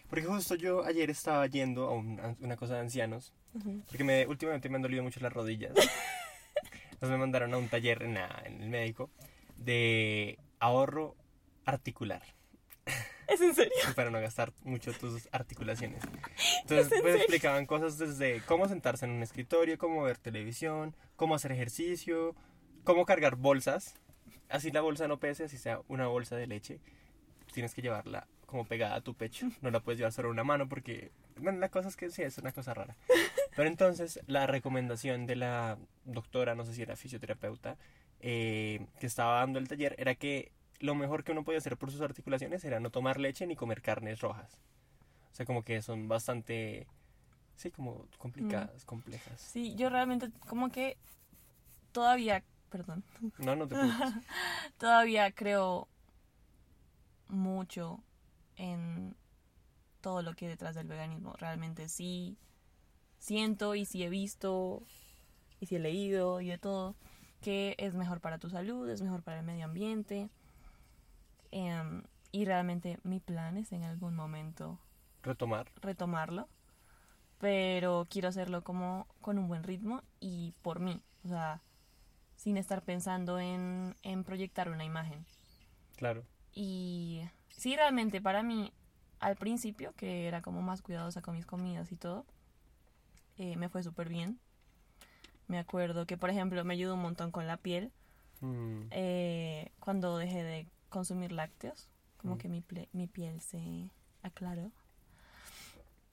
porque 0.09 0.25
justo 0.25 0.55
yo 0.55 0.83
ayer 0.85 1.09
estaba 1.09 1.45
yendo 1.47 1.87
a 1.87 1.93
un- 1.93 2.19
a 2.19 2.35
una 2.39 2.55
cosa 2.57 2.75
de 2.75 2.79
ancianos. 2.81 3.33
Ujú. 3.53 3.81
Porque 3.87 4.03
me, 4.03 4.25
últimamente 4.27 4.69
me 4.69 4.75
han 4.77 4.81
dolido 4.81 5.03
mucho 5.03 5.19
las 5.19 5.33
rodillas. 5.33 5.73
Entonces 6.91 7.09
me 7.09 7.17
mandaron 7.17 7.53
a 7.53 7.57
un 7.57 7.69
taller 7.69 8.03
en, 8.03 8.15
la- 8.15 8.41
en 8.45 8.61
el 8.61 8.69
médico 8.69 9.09
de 9.57 10.39
ahorro 10.59 11.15
articular. 11.65 12.21
¿Es 13.27 13.41
en 13.41 13.53
serio? 13.53 13.71
Para 13.95 14.09
no 14.09 14.19
gastar 14.19 14.51
mucho 14.63 14.91
tus 14.93 15.29
articulaciones. 15.31 16.01
Entonces, 16.61 16.99
pues 17.01 17.15
explicaban 17.15 17.65
cosas 17.67 17.97
desde 17.99 18.41
cómo 18.41 18.67
sentarse 18.67 19.05
en 19.05 19.11
un 19.11 19.21
escritorio, 19.21 19.77
cómo 19.77 20.01
ver 20.01 20.17
televisión, 20.17 20.95
cómo 21.15 21.35
hacer 21.35 21.51
ejercicio, 21.51 22.35
cómo 22.83 23.05
cargar 23.05 23.35
bolsas. 23.35 23.93
Así 24.49 24.71
la 24.71 24.81
bolsa 24.81 25.07
no 25.07 25.19
pese, 25.19 25.43
así 25.43 25.57
sea 25.59 25.81
una 25.87 26.07
bolsa 26.07 26.35
de 26.35 26.47
leche. 26.47 26.79
Tienes 27.59 27.73
que 27.73 27.81
llevarla 27.81 28.25
como 28.45 28.63
pegada 28.63 28.95
a 28.95 29.01
tu 29.01 29.15
pecho. 29.15 29.49
No 29.59 29.69
la 29.69 29.81
puedes 29.81 29.99
llevar 29.99 30.13
solo 30.13 30.29
una 30.29 30.45
mano 30.45 30.69
porque... 30.69 31.11
Bueno, 31.35 31.59
la 31.59 31.67
cosa 31.67 31.89
es 31.89 31.97
que 31.97 32.09
sí, 32.09 32.21
es 32.21 32.37
una 32.37 32.53
cosa 32.53 32.73
rara. 32.73 32.95
Pero 33.57 33.67
entonces 33.67 34.21
la 34.27 34.47
recomendación 34.47 35.25
de 35.25 35.35
la 35.35 35.77
doctora, 36.05 36.55
no 36.55 36.63
sé 36.63 36.73
si 36.73 36.81
era 36.81 36.95
fisioterapeuta, 36.95 37.75
eh, 38.21 38.87
que 39.01 39.07
estaba 39.07 39.39
dando 39.41 39.59
el 39.59 39.67
taller, 39.67 39.93
era 39.97 40.15
que 40.15 40.53
lo 40.79 40.95
mejor 40.95 41.25
que 41.25 41.33
uno 41.33 41.43
podía 41.43 41.57
hacer 41.57 41.75
por 41.75 41.91
sus 41.91 41.99
articulaciones 41.99 42.63
era 42.63 42.79
no 42.79 42.91
tomar 42.91 43.19
leche 43.19 43.45
ni 43.45 43.57
comer 43.57 43.81
carnes 43.81 44.21
rojas. 44.21 44.61
O 45.33 45.35
sea, 45.35 45.45
como 45.45 45.63
que 45.63 45.81
son 45.81 46.07
bastante, 46.07 46.87
sí, 47.57 47.71
como 47.71 48.05
complicadas, 48.19 48.85
complejas. 48.85 49.41
Sí, 49.41 49.75
yo 49.75 49.89
realmente 49.89 50.29
como 50.47 50.69
que 50.69 50.95
todavía, 51.91 52.41
perdón, 52.69 53.03
No, 53.37 53.57
no 53.57 53.67
te 53.67 53.75
preocupes. 53.75 54.13
todavía 54.77 55.29
creo 55.33 55.89
mucho 57.29 58.03
en 58.57 59.15
todo 60.01 60.21
lo 60.21 60.33
que 60.35 60.45
hay 60.45 60.51
detrás 60.51 60.75
del 60.75 60.87
veganismo. 60.87 61.33
Realmente 61.33 61.87
sí 61.89 62.37
siento 63.17 63.75
y 63.75 63.85
sí 63.85 64.03
he 64.03 64.09
visto 64.09 64.83
y 65.59 65.65
sí 65.67 65.75
he 65.75 65.79
leído 65.79 66.41
y 66.41 66.47
de 66.49 66.57
todo 66.57 66.95
que 67.41 67.75
es 67.77 67.95
mejor 67.95 68.19
para 68.21 68.37
tu 68.37 68.49
salud, 68.49 68.89
es 68.89 69.01
mejor 69.01 69.23
para 69.23 69.39
el 69.39 69.45
medio 69.45 69.65
ambiente. 69.65 70.29
Em, 71.51 72.03
y 72.31 72.45
realmente 72.45 72.99
mi 73.03 73.19
plan 73.19 73.57
es 73.57 73.71
en 73.71 73.83
algún 73.83 74.15
momento 74.15 74.79
Retomar. 75.23 75.71
retomarlo, 75.81 76.47
pero 77.39 78.07
quiero 78.09 78.27
hacerlo 78.29 78.63
como 78.63 79.07
con 79.21 79.37
un 79.39 79.47
buen 79.47 79.63
ritmo 79.63 80.03
y 80.19 80.53
por 80.61 80.79
mí, 80.79 81.01
o 81.25 81.27
sea, 81.29 81.61
sin 82.35 82.57
estar 82.57 82.83
pensando 82.83 83.39
en, 83.39 83.95
en 84.03 84.23
proyectar 84.23 84.69
una 84.69 84.85
imagen. 84.85 85.25
Claro. 85.95 86.25
Y 86.61 87.21
sí, 87.47 87.77
realmente 87.77 88.21
para 88.21 88.43
mí, 88.43 88.73
al 89.21 89.37
principio, 89.37 89.93
que 89.95 90.27
era 90.27 90.41
como 90.41 90.61
más 90.61 90.81
cuidadosa 90.81 91.21
con 91.21 91.35
mis 91.35 91.45
comidas 91.45 91.89
y 91.93 91.95
todo, 91.95 92.25
eh, 93.37 93.55
me 93.55 93.69
fue 93.69 93.81
súper 93.81 94.09
bien. 94.09 94.37
Me 95.47 95.57
acuerdo 95.57 96.05
que, 96.05 96.17
por 96.17 96.29
ejemplo, 96.29 96.61
me 96.65 96.73
ayudó 96.73 96.95
un 96.95 97.01
montón 97.01 97.31
con 97.31 97.47
la 97.47 97.55
piel 97.55 97.93
Mm, 98.41 98.87
eh, 98.91 99.71
cuando 99.79 100.17
dejé 100.17 100.43
de 100.43 100.67
consumir 100.89 101.31
lácteos, 101.31 101.89
como 102.17 102.35
Mm. 102.35 102.37
que 102.37 102.49
mi, 102.49 103.07
piel 103.07 103.41
se 103.41 103.89
aclaró. 104.21 104.71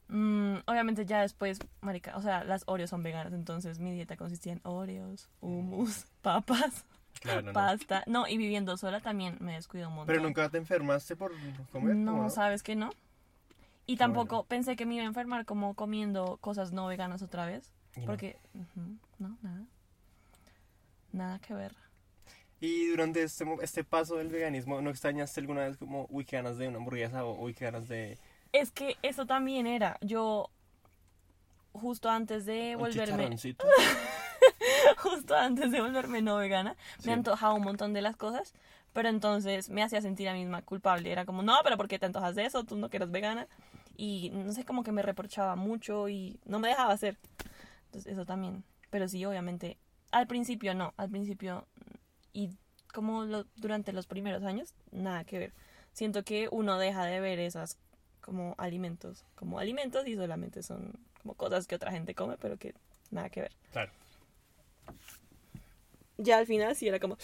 Mm, 0.09 0.59
obviamente 0.67 1.07
ya 1.07 1.21
después, 1.23 1.59
marica, 1.81 2.17
o 2.17 2.23
sea, 2.23 2.45
las 2.45 2.63
Oreos 2.67 2.91
son 2.91 3.03
veganas, 3.03 3.33
entonces 3.33 3.79
mi 3.81 3.93
dieta 3.93 4.17
consistía 4.17 4.53
en 4.53 4.61
Oreos, 4.63 5.29
hummus, 5.41 6.07
papas, 6.23 6.85
claro, 7.21 7.43
no. 7.43 7.53
pasta. 7.53 8.03
No, 8.07 8.27
y 8.27 8.37
viviendo 8.37 8.77
sola 8.77 9.01
también 9.01 9.37
me 9.41 9.55
descuido 9.55 9.89
un 9.89 9.95
montón. 9.95 10.15
Pero 10.15 10.23
nunca 10.23 10.49
te 10.49 10.59
enfermaste 10.59 11.17
por 11.17 11.33
comer. 11.73 11.97
No, 11.97 12.13
¿cómo 12.13 12.31
sabes 12.31 12.63
que 12.63 12.77
no. 12.77 12.91
Y 13.87 13.97
tampoco 13.97 14.37
bueno. 14.37 14.49
pensé 14.49 14.77
que 14.77 14.85
me 14.85 14.97
iba 14.97 15.05
a 15.05 15.07
enfermar 15.07 15.45
como 15.45 15.75
comiendo 15.75 16.39
cosas 16.39 16.73
no 16.73 16.87
veganas 16.87 17.23
otra 17.23 17.47
vez. 17.47 17.73
No. 17.97 18.07
Porque, 18.07 18.39
no, 19.19 19.39
nada. 19.43 19.67
Nada 21.13 21.39
que 21.39 21.55
ver. 21.55 21.75
Y 22.61 22.89
durante 22.89 23.23
este, 23.23 23.45
este 23.63 23.85
paso 23.85 24.17
del 24.17 24.29
veganismo, 24.29 24.81
¿no 24.81 24.91
extrañaste 24.91 25.41
alguna 25.41 25.67
vez 25.67 25.77
como, 25.77 26.07
uy, 26.11 26.25
qué 26.25 26.37
ganas 26.37 26.57
de 26.59 26.69
una 26.69 26.79
hamburguesa 26.79 27.25
o 27.25 27.41
uy, 27.41 27.55
qué 27.55 27.67
ganas 27.67 27.87
de 27.89 28.19
Es 28.53 28.71
que 28.71 28.97
eso 29.03 29.27
también 29.27 29.67
era. 29.67 29.99
Yo, 30.01 30.51
justo 31.73 32.09
antes 32.11 32.47
de 32.47 32.77
un 32.77 32.83
volverme? 32.83 33.37
justo 34.99 35.35
antes 35.37 35.71
de 35.71 35.81
volverme 35.81 36.23
no 36.23 36.37
vegana, 36.37 36.77
Sí. 36.99 37.07
me 37.09 37.13
antojaba 37.15 37.55
un 37.55 37.63
montón 37.63 37.93
de 37.93 38.03
las 38.03 38.17
cosas. 38.17 38.55
Pero 38.93 39.09
entonces 39.11 39.69
me 39.69 39.83
hacía 39.83 40.01
sentir 40.01 40.27
a 40.29 40.33
mí 40.33 40.41
misma 40.41 40.63
culpable. 40.63 41.13
Era 41.13 41.27
como, 41.27 41.43
no, 41.43 41.55
pero 41.63 41.77
¿por 41.77 41.87
qué 41.87 41.99
te 41.99 42.07
antojas 42.07 42.35
de 42.35 42.47
eso? 42.47 42.65
Tú 42.65 42.77
no 42.77 42.89
que 42.89 42.97
eres 42.97 43.11
vegana. 43.11 43.47
Y 43.97 44.31
no 44.33 44.53
sé, 44.53 44.65
como 44.65 44.83
que 44.83 44.93
me 44.93 45.03
reprochaba 45.03 45.55
mucho 45.55 46.09
y 46.09 46.41
no 46.47 46.59
me 46.61 46.69
dejaba 46.69 46.93
hacer. 46.95 47.19
Entonces 47.87 48.13
eso 48.13 48.25
también. 48.25 48.65
Pero 48.89 49.07
sí, 49.09 49.23
obviamente, 49.27 49.77
al 50.13 50.27
principio 50.27 50.75
no. 50.75 50.95
Al 50.97 51.11
principio, 51.11 51.67
y 52.33 52.51
como 52.95 53.25
lo- 53.25 53.45
durante 53.57 53.93
los 53.93 54.07
primeros 54.07 54.43
años, 54.45 54.73
nada 54.93 55.25
que 55.25 55.39
ver. 55.39 55.53
Siento 55.93 56.23
que 56.25 56.49
uno 56.51 56.79
deja 56.79 57.05
de 57.05 57.21
ver 57.21 57.39
esas 57.39 57.79
como 58.23 58.55
alimentos, 58.59 59.25
como 59.35 59.59
alimentos 59.59 60.07
y 60.07 60.15
solamente 60.17 60.63
son 60.63 60.93
como 61.23 61.35
cosas 61.35 61.67
que 61.67 61.75
otra 61.75 61.91
gente 61.93 62.15
come, 62.15 62.37
pero 62.39 62.57
que 62.57 62.75
nada 63.11 63.29
que 63.31 63.43
ver 63.43 63.53
Claro. 63.73 63.93
Ya 66.19 66.39
al 66.39 66.47
final 66.47 66.75
sí 66.77 66.89
era 66.89 66.99
como... 66.99 67.17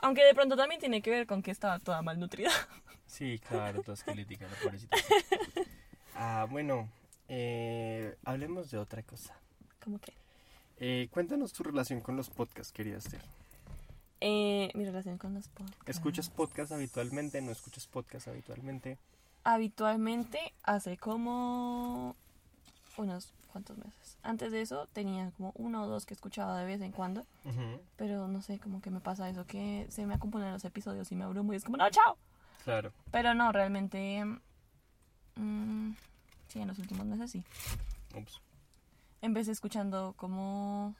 Aunque 0.00 0.24
de 0.24 0.34
pronto 0.34 0.56
también 0.56 0.80
tiene 0.80 1.02
que 1.02 1.10
ver 1.10 1.26
con 1.26 1.42
que 1.42 1.50
estaba 1.50 1.78
toda 1.78 2.02
malnutrida. 2.02 2.50
Sí, 3.06 3.40
claro, 3.48 3.82
tú 3.82 3.92
esquelética, 3.92 4.46
la 4.46 4.56
pobrecita. 4.62 4.96
Ah, 6.20 6.48
bueno, 6.50 6.88
eh, 7.28 8.16
hablemos 8.24 8.72
de 8.72 8.78
otra 8.78 9.04
cosa. 9.04 9.38
Como 9.82 10.00
que... 10.00 10.12
Eh, 10.78 11.08
cuéntanos 11.12 11.52
tu 11.52 11.62
relación 11.62 12.00
con 12.00 12.16
los 12.16 12.28
podcasts, 12.28 12.72
querida 12.72 12.98
Esther. 12.98 13.22
Eh, 14.20 14.70
mi 14.74 14.84
relación 14.84 15.16
con 15.16 15.34
los 15.34 15.46
podcasts. 15.48 15.88
¿Escuchas 15.88 16.28
podcasts 16.28 16.72
habitualmente? 16.72 17.40
¿No 17.40 17.52
escuchas 17.52 17.86
podcasts 17.86 18.26
habitualmente? 18.26 18.98
Habitualmente 19.44 20.52
hace 20.64 20.96
como 20.96 22.16
unos 22.96 23.32
cuántos 23.48 23.76
meses. 23.78 24.18
Antes 24.22 24.52
de 24.52 24.60
eso 24.60 24.86
tenía 24.92 25.30
como 25.32 25.52
uno 25.56 25.82
o 25.82 25.86
dos 25.86 26.06
que 26.06 26.14
escuchaba 26.14 26.58
de 26.58 26.66
vez 26.66 26.80
en 26.80 26.92
cuando, 26.92 27.26
Ujú, 27.44 27.80
pero 27.96 28.28
no 28.28 28.42
sé, 28.42 28.58
como 28.58 28.80
que 28.80 28.90
me 28.90 29.00
pasa 29.00 29.28
eso, 29.28 29.46
que 29.46 29.86
se 29.90 30.06
me 30.06 30.14
acumulan 30.14 30.52
los 30.52 30.64
episodios 30.64 31.10
y 31.10 31.16
me 31.16 31.24
abrumo 31.24 31.52
y 31.52 31.56
es 31.56 31.64
como, 31.64 31.76
no, 31.76 31.90
chao. 31.90 32.16
Claro. 32.64 32.92
Pero 33.10 33.34
no, 33.34 33.50
realmente, 33.52 34.24
mm, 35.36 35.92
sí, 36.48 36.60
en 36.60 36.68
los 36.68 36.78
últimos 36.78 37.06
meses 37.06 37.30
sí. 37.30 37.42
Ups. 38.14 38.40
Empecé 39.20 39.52
escuchando 39.52 40.14
como 40.16 40.94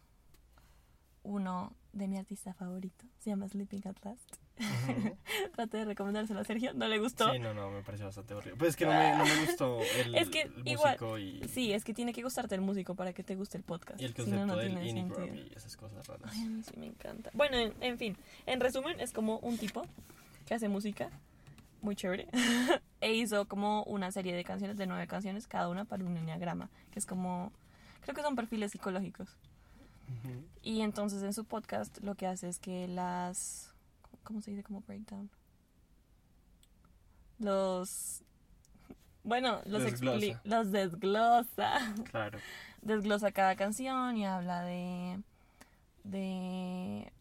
uno 1.22 1.72
de 1.92 2.08
mi 2.08 2.18
artista 2.18 2.54
favorito, 2.54 3.04
se 3.18 3.30
llama 3.30 3.48
Sleeping 3.48 3.86
at 3.86 3.96
Last. 4.04 4.36
Traté 5.54 5.78
de 5.78 5.84
recomendárselo 5.84 6.40
a 6.40 6.44
Sergio, 6.44 6.72
no 6.74 6.86
le 6.88 6.98
gustó. 6.98 7.32
Sí, 7.32 7.38
no, 7.38 7.54
no, 7.54 7.70
me 7.70 7.82
pareció 7.82 8.06
bastante 8.06 8.34
horrible. 8.34 8.58
Pues 8.58 8.70
es 8.70 8.76
que 8.76 8.84
no 8.86 8.92
me, 8.92 9.16
no 9.16 9.24
me 9.24 9.46
gustó 9.46 9.80
el, 9.80 10.14
Es 10.14 10.28
que 10.30 10.42
el 10.42 10.62
igual- 10.68 10.92
músico 11.00 11.18
y, 11.18 11.48
Sí, 11.48 11.72
es 11.72 11.84
que 11.84 11.94
tiene 11.94 12.12
que 12.12 12.22
gustarte 12.22 12.54
el 12.54 12.60
músico 12.60 12.94
para 12.94 13.12
que 13.12 13.22
te 13.22 13.34
guste 13.36 13.56
el 13.56 13.62
podcast. 13.64 14.00
y 14.00 14.04
el 14.04 14.14
si 14.14 14.22
no, 14.22 14.24
concepto 14.26 14.46
no 14.46 14.56
del 14.56 14.78
tiene 14.80 15.50
y 15.50 15.52
esas 15.56 15.76
cosas 15.76 16.06
raras. 16.06 16.30
Ay, 16.34 16.62
sí 16.64 16.72
me 16.78 16.86
encanta. 16.86 17.30
Bueno, 17.34 17.56
en, 17.56 17.72
en 17.80 17.98
fin, 17.98 18.16
en 18.46 18.60
resumen, 18.60 18.98
es 19.00 19.12
como 19.12 19.38
un 19.38 19.58
tipo 19.58 19.86
que 20.46 20.54
hace 20.54 20.68
música 20.68 21.10
muy 21.80 21.94
chévere 21.94 22.26
e 23.00 23.12
hizo 23.14 23.46
como 23.46 23.84
una 23.84 24.10
serie 24.10 24.34
de 24.34 24.42
canciones, 24.44 24.76
de 24.76 24.86
nueve 24.86 25.06
canciones, 25.06 25.46
cada 25.46 25.68
una 25.68 25.84
para 25.84 26.04
un 26.04 26.16
enneagrama, 26.16 26.68
que 26.90 26.98
es 26.98 27.06
como, 27.06 27.52
creo 28.00 28.14
que 28.16 28.22
son 28.22 28.34
perfiles 28.34 28.72
psicológicos. 28.72 29.36
Y 30.62 30.80
entonces 30.80 31.22
en 31.22 31.34
su 31.34 31.44
podcast 31.44 31.98
lo 32.02 32.14
que 32.14 32.26
hace 32.26 32.48
es 32.48 32.58
que 32.58 32.88
las, 32.88 33.67
¿cómo 34.22 34.40
se 34.40 34.50
dice? 34.50 34.62
Como 34.62 34.80
breakdown. 34.82 35.30
Los, 37.38 38.22
bueno, 39.22 39.60
los, 39.64 39.82
Desglosa. 39.82 40.40
los 40.44 40.72
desglosa. 40.72 41.94
Claro. 42.10 42.38
desglosa 42.82 43.30
cada 43.30 43.56
canción 43.56 44.16
y 44.16 44.26
habla 44.26 44.62
de 44.62 45.20
de 46.04 47.12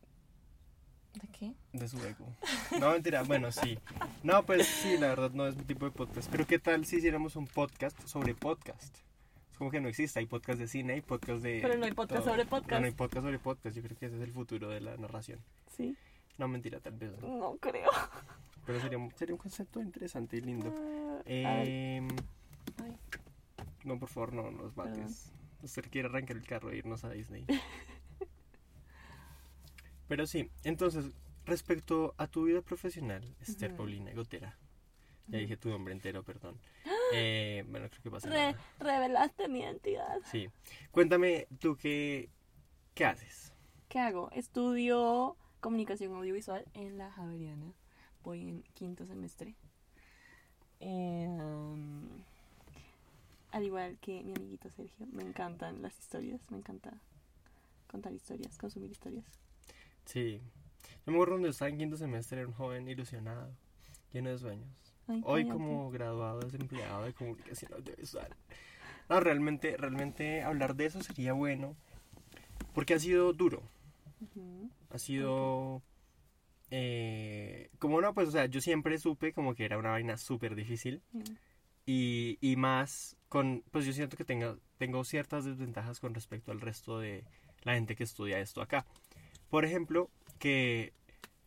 de 1.13 1.27
qué 1.29 1.53
De 1.73 1.87
su 1.87 1.97
ego. 2.05 2.35
No, 2.79 2.91
mentira, 2.91 3.23
bueno, 3.23 3.51
sí. 3.51 3.77
No, 4.23 4.43
pues 4.45 4.67
sí, 4.67 4.97
la 4.97 5.07
verdad 5.07 5.31
no 5.31 5.47
es 5.47 5.55
mi 5.55 5.63
tipo 5.63 5.85
de 5.85 5.91
podcast. 5.91 6.29
Pero 6.31 6.45
¿qué 6.47 6.59
tal 6.59 6.85
si 6.85 6.97
hiciéramos 6.97 7.35
un 7.35 7.47
podcast 7.47 7.99
sobre 8.07 8.33
podcast? 8.35 8.97
Es 9.51 9.57
como 9.57 9.71
que 9.71 9.81
no 9.81 9.87
existe. 9.87 10.19
Hay 10.19 10.27
podcast 10.27 10.59
de 10.59 10.67
cine, 10.67 10.93
hay 10.93 11.01
podcast 11.01 11.41
de... 11.41 11.59
Pero 11.61 11.77
no 11.77 11.85
hay 11.85 11.91
podcast 11.93 12.23
todo. 12.23 12.31
sobre 12.31 12.45
podcast. 12.45 12.69
Pero 12.69 12.79
no 12.81 12.85
hay 12.85 12.91
podcast 12.93 13.25
sobre 13.25 13.39
podcast. 13.39 13.75
Yo 13.75 13.83
creo 13.83 13.97
que 13.97 14.05
ese 14.05 14.15
es 14.15 14.21
el 14.21 14.31
futuro 14.31 14.69
de 14.69 14.81
la 14.81 14.97
narración. 14.97 15.39
sí 15.75 15.95
No, 16.37 16.47
mentira, 16.47 16.79
tal 16.79 16.93
vez 16.93 17.11
no. 17.19 17.27
no 17.27 17.57
creo 17.57 17.89
Pero 18.65 18.79
sería, 18.81 18.97
sería 19.15 19.33
un 19.33 19.39
concepto 19.39 19.81
interesante 19.81 20.37
y 20.37 20.41
lindo. 20.41 20.73
Ah, 20.77 21.21
Eh, 21.25 22.05
ay. 22.83 22.97
no, 23.85 23.97
por 23.97 24.09
favor, 24.09 24.33
no 24.33 24.51
nos 24.51 24.75
mates. 24.75 25.31
Usted 25.63 25.85
quiere 25.89 26.09
arrancar 26.09 26.35
el 26.37 26.45
carro 26.45 26.69
e 26.71 26.77
irnos 26.77 27.03
a 27.05 27.09
Disney. 27.09 27.45
Pero 30.07 30.25
sí, 30.27 30.49
entonces, 30.63 31.11
respecto 31.45 32.13
a 32.17 32.27
tu 32.27 32.43
vida 32.45 32.61
profesional, 32.61 33.35
Esther 33.41 33.69
Ujú. 33.71 33.77
Paulina 33.77 34.11
Gotera. 34.13 34.57
Ya 35.27 35.39
dije 35.39 35.57
tu 35.57 35.69
nombre 35.69 35.93
entero, 35.93 36.23
perdón. 36.23 36.59
Eh, 37.13 37.63
bueno, 37.69 37.87
creo 37.89 38.03
que 38.03 38.11
pasa 38.11 38.27
Re- 38.29 38.51
nada. 38.51 38.61
revelaste 38.79 39.47
mi 39.47 39.61
identidad 39.61 40.17
Sí. 40.29 40.49
Cuéntame, 40.91 41.47
¿tú 41.57 41.77
qué, 41.77 42.29
qué 42.93 43.05
haces? 43.05 43.53
qué 43.87 43.99
hago 43.99 44.29
estudio 44.31 45.37
comunicación 45.59 46.13
audiovisual 46.15 46.65
en 46.73 46.97
la 46.97 47.11
Javeriana 47.11 47.73
voy 48.23 48.41
en 48.41 48.63
quinto 48.73 49.05
semestre 49.05 49.55
Eh, 50.79 51.27
um, 51.27 52.07
al 53.51 53.63
igual 53.63 53.97
que 53.99 54.21
mi 54.23 54.33
amiguito 54.33 54.69
Sergio 54.69 55.07
me 55.11 55.23
encantan 55.23 55.81
las 55.81 55.97
historias 55.97 56.39
me 56.51 56.57
encanta 56.57 56.93
contar 57.87 58.13
historias 58.13 58.57
consumir 58.57 58.91
historias 58.91 59.25
Sí. 60.07 60.39
Yo 61.05 61.11
me 61.11 61.17
acuerdo 61.17 61.33
cuando 61.33 61.49
estaba 61.49 61.69
en 61.69 61.77
quinto 61.77 61.97
semestre, 61.97 62.39
era 62.39 62.47
un 62.47 62.53
joven 62.53 62.87
ilusionado, 62.87 63.51
lleno 64.13 64.29
de 64.29 64.37
sueños. 64.37 64.69
Ay, 65.07 65.21
Hoy 65.25 65.47
como 65.47 65.91
graduado 65.91 66.39
desempleado 66.39 67.03
de 67.03 67.13
comunicación 67.13 67.73
audiovisual. 67.73 68.29
No, 69.09 69.19
realmente, 69.19 69.75
realmente 69.77 70.43
hablar 70.43 70.75
de 70.75 70.85
eso 70.85 71.03
sería 71.03 71.33
bueno. 71.33 71.75
Porque 72.73 72.93
ha 72.93 72.99
sido 72.99 73.33
duro. 73.33 73.63
Ha 74.89 74.97
sido... 74.99 75.81
eh, 76.71 77.69
como 77.79 78.01
no, 78.01 78.13
pues, 78.13 78.29
o 78.29 78.31
sea, 78.31 78.45
yo 78.45 78.61
siempre 78.61 78.97
supe 78.97 79.33
como 79.33 79.55
que 79.55 79.65
era 79.65 79.77
una 79.77 79.91
vaina 79.91 80.17
súper 80.17 80.55
difícil. 80.55 81.01
Mm. 81.13 81.21
Y, 81.85 82.37
y 82.41 82.55
más 82.57 83.15
con... 83.29 83.63
Pues 83.71 83.85
yo 83.85 83.93
siento 83.93 84.17
que 84.17 84.25
tengo, 84.25 84.57
tengo 84.77 85.03
ciertas 85.03 85.45
desventajas 85.45 85.99
con 85.99 86.13
respecto 86.13 86.51
al 86.51 86.59
resto 86.61 86.99
de 86.99 87.23
la 87.63 87.75
gente 87.75 87.95
que 87.95 88.03
estudia 88.03 88.39
esto 88.39 88.61
acá. 88.61 88.85
Por 89.49 89.63
ejemplo, 89.63 90.09
que 90.39 90.91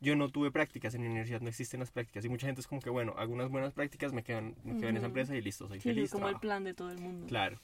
yo 0.01 0.17
no 0.17 0.31
tuve 0.31 0.51
prácticas 0.51 0.95
en 0.95 1.03
mi 1.03 1.09
universidad, 1.09 1.43
no 1.43 1.49
existen 1.51 1.81
las 1.81 1.91
prácticas. 1.91 2.25
Y 2.25 2.31
mucha 2.31 2.47
gente 2.47 2.63
es 2.63 2.67
como 2.67 2.81
que, 2.81 2.89
bueno, 2.89 3.15
hago 3.19 3.35
unas 3.35 3.51
buenas 3.51 3.75
prácticas, 3.75 4.15
me 4.15 4.23
quedo, 4.23 4.39
en- 4.39 4.57
me 4.65 4.79
quedo 4.79 4.89
en 4.89 4.97
esa 4.97 5.07
empresa 5.07 5.37
y 5.37 5.43
listo, 5.43 5.69
soy 5.69 5.79
Sí, 5.81 5.91
feliz. 5.91 6.05
es 6.05 6.13
como 6.13 6.29
el 6.31 6.39
plan 6.39 6.65
de 6.65 6.73
todo 6.73 6.91
el 6.91 6.99
mundo 6.99 7.27
Claro. 7.27 7.61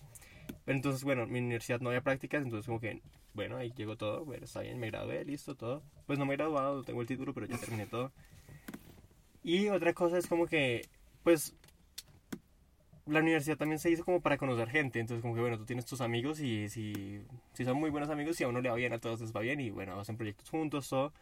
Pero 0.66 0.76
entonces, 0.76 1.02
bueno, 1.02 1.22
en 1.22 1.32
mi 1.32 1.38
universidad 1.38 1.80
no 1.80 1.88
había 1.88 2.02
prácticas, 2.02 2.42
entonces 2.42 2.66
como 2.66 2.78
que, 2.80 3.00
bueno, 3.36 3.58
ahí 3.58 3.72
llegó 3.76 3.96
todo, 3.96 4.24
bueno, 4.24 4.46
está 4.46 4.62
bien, 4.62 4.80
me 4.80 4.88
gradué, 4.88 5.24
listo, 5.24 5.54
todo. 5.54 5.82
Pues 6.06 6.18
no 6.18 6.24
me 6.26 6.34
he 6.34 6.36
graduado, 6.36 6.82
tengo 6.82 7.02
el 7.02 7.06
título, 7.06 7.32
pero 7.34 7.46
ya 7.46 7.58
terminé 7.58 7.86
todo. 7.86 8.10
Y 9.44 9.68
otra 9.68 9.92
cosa 9.92 10.18
es 10.18 10.26
como 10.26 10.46
que, 10.46 10.88
pues, 11.22 11.54
la 13.06 13.20
universidad 13.20 13.56
también 13.56 13.78
se 13.78 13.90
hizo 13.90 14.04
como 14.04 14.20
para 14.20 14.38
conocer 14.38 14.68
gente, 14.70 14.98
entonces 14.98 15.22
como 15.22 15.34
que, 15.34 15.40
bueno, 15.40 15.58
tú 15.58 15.66
tienes 15.66 15.84
tus 15.84 16.00
amigos 16.00 16.40
y 16.40 16.68
si, 16.68 17.20
si 17.52 17.64
son 17.64 17.76
muy 17.76 17.90
buenos 17.90 18.10
amigos, 18.10 18.36
si 18.36 18.44
a 18.44 18.48
uno 18.48 18.60
le 18.60 18.70
va 18.70 18.74
bien, 18.74 18.92
a 18.92 18.98
todos 18.98 19.20
les 19.20 19.36
va 19.36 19.40
bien 19.40 19.60
y 19.60 19.70
bueno, 19.70 20.00
hacen 20.00 20.16
proyectos 20.16 20.50
juntos, 20.50 20.88
todo. 20.88 21.12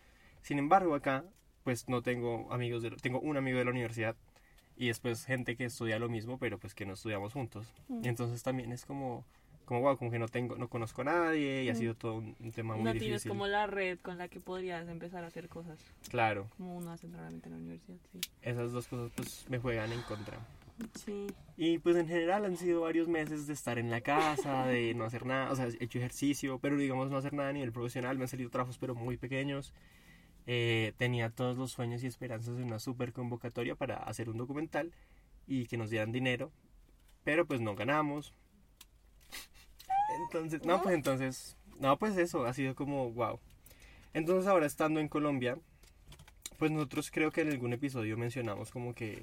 Sin 0.40 0.59
embargo, 0.59 0.94
acá, 0.94 1.25
pues 1.64 1.88
no 1.88 2.00
tengo 2.00 2.50
amigos, 2.52 2.83
de, 2.83 2.90
tengo 2.92 3.21
un 3.21 3.37
amigo 3.37 3.59
de 3.59 3.64
la 3.64 3.73
universidad 3.73 4.16
y 4.76 4.87
después 4.87 5.25
gente 5.25 5.56
que 5.56 5.64
estudia 5.66 5.99
lo 5.99 6.09
mismo, 6.09 6.38
pero 6.38 6.59
pues 6.59 6.75
que 6.75 6.87
no 6.87 6.94
estudiamos 6.94 7.33
juntos. 7.33 7.66
Mm. 7.88 8.04
Y 8.04 8.09
entonces 8.09 8.42
también 8.42 8.73
es 8.73 8.87
como, 8.87 9.25
como 9.64 9.80
wow, 9.80 9.97
como 9.97 10.11
que 10.11 10.18
no 10.18 10.28
tengo, 10.28 10.56
no 10.56 10.68
conozco 10.68 11.02
a 11.02 11.04
nadie 11.04 11.64
y 11.64 11.68
ha 11.68 11.75
sido 11.75 11.94
todo 11.94 12.14
un, 12.16 12.37
un 12.40 12.52
tema 12.52 12.75
muy 12.75 12.85
no 12.85 12.92
difícil. 12.92 13.06
tienes 13.09 13.25
como 13.26 13.47
la 13.47 13.66
red 13.66 13.99
con 14.00 14.18
la 14.18 14.28
que 14.28 14.40
podrías 14.40 14.88
empezar 14.88 15.25
a 15.25 15.28
hacer 15.28 15.49
cosas 15.49 15.78
Claro, 16.11 16.49
como 16.56 16.76
uno 16.76 16.90
hace 16.92 17.09
normalmente 17.09 17.49
en 17.49 17.52
la 17.52 17.59
universidad 17.59 17.97
sí 18.12 18.21
esas 18.42 18.73
dos 18.73 18.87
cosas 18.88 19.11
pues 19.16 19.47
me 19.49 19.59
juegan 19.59 19.92
en 19.92 20.02
contra. 20.02 20.38
sí 21.04 21.26
Y 21.56 21.78
pues 21.78 21.97
en 21.97 22.09
general 22.09 22.44
han 22.44 22.56
sido 22.56 22.80
varios 22.83 23.09
meses 23.09 23.47
de 23.47 23.52
estar 23.54 23.78
en 23.78 23.90
la 23.90 24.00
casa, 24.00 24.66
de 24.66 24.92
no 24.94 25.04
hacer 25.04 25.25
nada, 25.25 25.50
o 25.52 25.56
sea, 25.56 25.66
he 25.68 25.85
hecho 25.85 25.99
ejercicio, 25.99 26.59
pero 26.59 26.76
digamos 26.76 27.11
no 27.11 27.16
hacer 27.16 27.33
nada 27.33 27.50
a 27.50 27.52
nivel 27.52 27.73
profesional, 27.73 28.16
me 28.18 28.25
han 28.25 28.28
salido 28.28 28.50
trabajos 28.50 28.78
pero 28.78 28.94
muy 28.94 29.16
pequeños. 29.16 29.73
Eh, 30.47 30.92
tenía 30.99 31.30
todos 31.30 31.56
los 31.56 31.73
sueños 31.73 32.02
y 32.02 32.06
esperanzas 32.06 32.56
de 32.56 32.62
una 32.64 32.78
super 32.78 33.12
convocatoria 33.14 33.76
para 33.76 33.97
hacer 33.97 34.28
un 34.28 34.37
documental 34.37 34.92
y 35.47 35.66
que 35.66 35.78
nos 35.78 35.88
dieran 35.90 36.12
dinero, 36.12 36.50
pero 37.23 37.47
pues 37.47 37.61
no 37.61 37.75
ganamos. 37.75 38.35
Entonces, 40.16 40.64
no, 40.64 40.83
pues 40.83 40.94
entonces, 40.94 41.56
no, 41.78 41.99
pues 41.99 42.16
eso, 42.16 42.44
ha 42.47 42.52
sido 42.52 42.75
como 42.75 43.11
wow. 43.12 43.40
Entonces 44.12 44.47
ahora 44.47 44.66
estando 44.66 45.00
en 45.00 45.09
Colombia, 45.09 45.59
pues 46.59 46.71
nosotros 46.71 47.11
creo 47.11 47.33
que 47.33 47.42
en 47.42 47.50
algún 47.50 47.73
episodio 47.73 48.16
mencionamos 48.16 48.71
como 48.71 48.94
que 48.94 49.23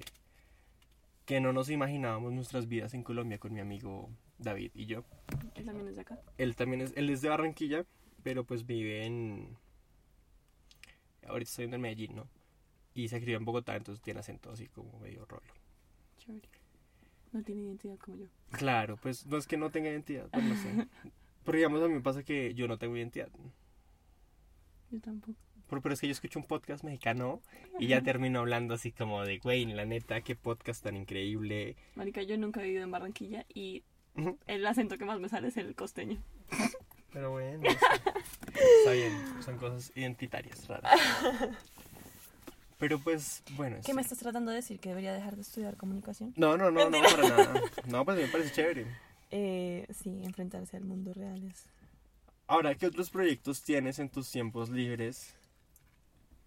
que 1.26 1.40
no 1.40 1.54
nos 1.54 1.70
imaginábamos 1.70 2.34
nuestras 2.34 2.68
vidas 2.68 2.94
en 2.94 3.04
Colombia 3.04 3.38
con 3.38 3.54
mi 3.54 3.62
amigo 3.62 4.10
David 4.38 4.72
y 4.74 4.86
yo. 4.86 5.06
él 5.56 5.66
también 5.66 5.88
es 5.88 5.96
de 5.96 6.02
acá 6.02 6.20
Él 6.38 6.56
también 6.56 6.82
es, 6.82 6.94
él 6.96 7.10
es 7.10 7.22
de 7.22 7.30
Barranquilla, 7.30 7.86
pero 8.24 8.44
pues 8.44 8.66
vive 8.66 9.06
en... 9.06 9.58
Ahorita 11.26 11.50
estoy 11.50 11.64
viviendo 11.64 11.76
en 11.76 11.82
Medellín, 11.82 12.16
¿no? 12.16 12.28
Y 12.94 13.08
se 13.08 13.22
crió 13.22 13.38
en 13.38 13.46
Bogotá, 13.46 13.76
entonces 13.76 14.04
tiene 14.04 14.20
acento 14.20 14.52
así 14.52 14.68
como 14.68 15.00
medio 15.00 15.24
rolo. 15.26 15.54
chévere 16.18 16.61
no 17.32 17.44
tiene 17.44 17.64
identidad 17.64 17.98
como 17.98 18.18
yo 18.18 18.28
Claro, 18.52 18.98
pues 18.98 19.26
no 19.26 19.38
es 19.38 19.48
que 19.48 19.58
no 19.58 19.70
tenga 19.70 19.90
identidad, 19.90 20.28
pues 20.32 20.44
no 20.44 20.56
sé. 20.56 20.88
Pero 21.46 21.56
digamos 21.58 21.82
a 21.82 21.88
mí 21.88 21.94
me 21.94 22.02
pasa 22.02 22.24
que 22.24 22.54
yo 22.54 22.68
no 22.68 22.78
tengo 22.78 22.96
identidad. 22.98 23.30
yo 24.92 25.00
tampoco 25.00 25.40
Pero, 25.70 25.82
pero 25.82 25.94
es 25.94 26.02
que 26.02 26.08
yo 26.08 26.12
escucho 26.12 26.38
un 26.38 26.46
podcast 26.46 26.84
mexicano 26.84 27.42
y 27.80 27.88
ya 27.88 28.02
termino 28.04 28.40
hablando 28.40 28.74
así 28.76 28.92
como 28.92 29.24
de, 29.24 29.40
güey, 29.40 29.66
la 29.66 29.86
neta, 29.86 30.22
qué 30.22 30.36
podcast 30.36 30.84
tan 30.84 30.96
increíble. 30.98 31.78
marica 31.96 32.22
yo 32.22 32.38
nunca 32.38 32.62
he 32.62 32.66
vivido 32.66 32.84
en 32.84 32.92
Barranquilla 32.92 33.46
y 33.54 33.84
el 34.48 34.68
acento 34.68 34.98
que 34.98 35.06
más 35.06 35.20
me 35.20 35.30
sale 35.30 35.48
es 35.48 35.58
el 35.58 35.74
costeño 35.74 36.22
Pero 37.14 37.32
bueno, 37.32 37.64
está 37.68 38.92
bien, 38.92 39.14
son 39.42 39.58
cosas 39.58 39.92
identitarias 39.96 40.68
raras. 40.68 41.00
Pero 42.82 42.98
pues, 42.98 43.44
bueno. 43.52 43.78
¿Qué 43.78 43.84
sí. 43.84 43.94
me 43.94 44.02
estás 44.02 44.18
tratando 44.18 44.50
de 44.50 44.58
decir? 44.58 44.80
¿Que 44.80 44.90
debería 44.90 45.14
dejar 45.14 45.36
de 45.36 45.44
estudiar 45.44 45.78
comunicación? 45.78 46.34
No, 46.36 46.58
no, 46.58 46.72
no, 46.72 46.90
no, 46.90 47.00
para 47.00 47.30
nada. 47.30 47.62
No, 47.86 48.04
pues 48.04 48.18
me 48.18 48.28
parece 48.28 48.52
chévere. 48.52 48.88
Eh, 49.30 49.86
sí, 49.94 50.24
enfrentarse 50.24 50.78
al 50.78 50.84
mundo 50.84 51.14
real 51.14 51.44
es... 51.44 51.66
Ahora, 52.48 52.74
¿qué 52.74 52.88
otros 52.88 53.12
proyectos 53.12 53.62
tienes 53.62 54.00
en 54.00 54.10
tus 54.10 54.32
tiempos 54.32 54.72
libres? 54.72 55.36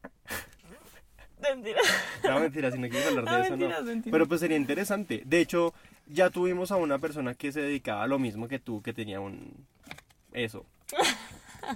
Mentira. 1.41 1.81
No, 2.25 2.41
mentira, 2.41 2.73
si 2.73 2.79
no 2.79 2.89
quieres 2.89 3.07
hablar 3.07 3.25
de 3.27 3.31
No, 3.31 3.37
eso, 3.37 3.51
no. 3.51 3.57
mentiras, 3.57 3.85
mentiras. 3.85 4.13
Pero 4.13 4.27
pues 4.27 4.41
sería 4.41 4.57
interesante. 4.57 5.23
De 5.25 5.41
hecho, 5.41 5.73
ya 6.09 6.31
tuvimos 6.31 6.73
a 6.73 6.77
una 6.77 6.99
persona 6.99 7.35
que 7.35 7.53
se 7.53 7.61
dedicaba 7.61 8.03
a 8.03 8.09
lo 8.09 8.19
mismo 8.19 8.49
que 8.49 8.59
tú, 8.59 8.83
que 8.83 8.93
tenía 8.93 9.21
un... 9.21 9.69
Eso. 10.33 10.67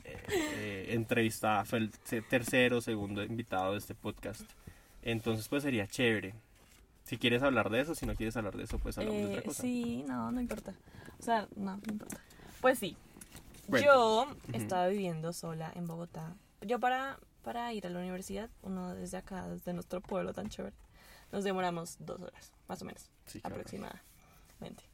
Eh, 0.04 0.24
eh, 0.30 0.86
entrevista, 0.90 1.64
fue 1.64 1.78
el 1.78 1.90
tercero, 2.28 2.80
segundo 2.80 3.22
invitado 3.22 3.72
de 3.72 3.78
este 3.78 3.94
podcast. 3.94 4.42
Entonces, 5.02 5.48
pues 5.48 5.62
sería 5.62 5.86
chévere. 5.86 6.34
Si 7.04 7.16
quieres 7.16 7.42
hablar 7.42 7.70
de 7.70 7.80
eso, 7.80 7.94
si 7.94 8.04
no 8.06 8.14
quieres 8.14 8.36
hablar 8.36 8.56
de 8.56 8.64
eso, 8.64 8.78
pues 8.78 8.98
hablamos 8.98 9.18
de 9.20 9.24
Eh, 9.26 9.30
otra 9.30 9.42
cosa. 9.42 9.62
sí, 9.62 10.04
no, 10.06 10.30
no 10.30 10.40
importa. 10.40 10.74
O 11.18 11.22
sea, 11.22 11.48
no, 11.56 11.76
no 11.76 11.92
importa. 11.92 12.18
Pues 12.60 12.78
sí. 12.78 12.96
Bueno. 13.68 13.86
Yo 13.86 14.36
estaba 14.52 14.88
viviendo 14.88 15.32
sola 15.32 15.72
en 15.74 15.86
Bogotá. 15.86 16.34
Yo 16.62 16.78
para, 16.80 17.18
para 17.42 17.72
ir 17.72 17.86
a 17.86 17.90
la 17.90 17.98
universidad, 18.00 18.50
uno 18.62 18.94
desde 18.94 19.16
acá, 19.18 19.48
desde 19.48 19.72
nuestro 19.72 20.00
pueblo 20.00 20.32
tan 20.34 20.48
chévere, 20.48 20.74
nos 21.32 21.44
demoramos 21.44 21.96
dos 22.00 22.20
horas, 22.22 22.52
más 22.68 22.80
o 22.82 22.84
menos, 22.86 23.10
Sí, 23.26 23.40
claro. 23.40 23.56
aproximadamente. 23.56 24.84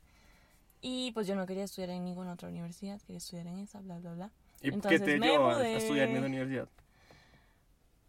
Y 0.83 1.13
pues 1.13 1.27
yo 1.27 1.35
no 1.37 1.47
quería 1.47 1.65
estudiar 1.65 1.91
en 1.91 2.05
ninguna 2.05 2.33
otra 2.35 2.49
universidad, 2.49 3.01
quería 3.03 3.19
estudiar 3.19 3.47
en 3.47 3.59
esa, 3.61 3.81
bla, 3.81 3.99
bla, 3.99 4.13
bla. 4.13 4.31
¿Y 4.65 4.69
Entonces 4.69 5.01
qué 5.03 5.07
te 5.07 5.19
llevó 5.19 5.49
a 5.51 5.69
estudiar 5.69 6.09
en 6.09 6.17
esa 6.17 6.27
universidad? 6.27 6.69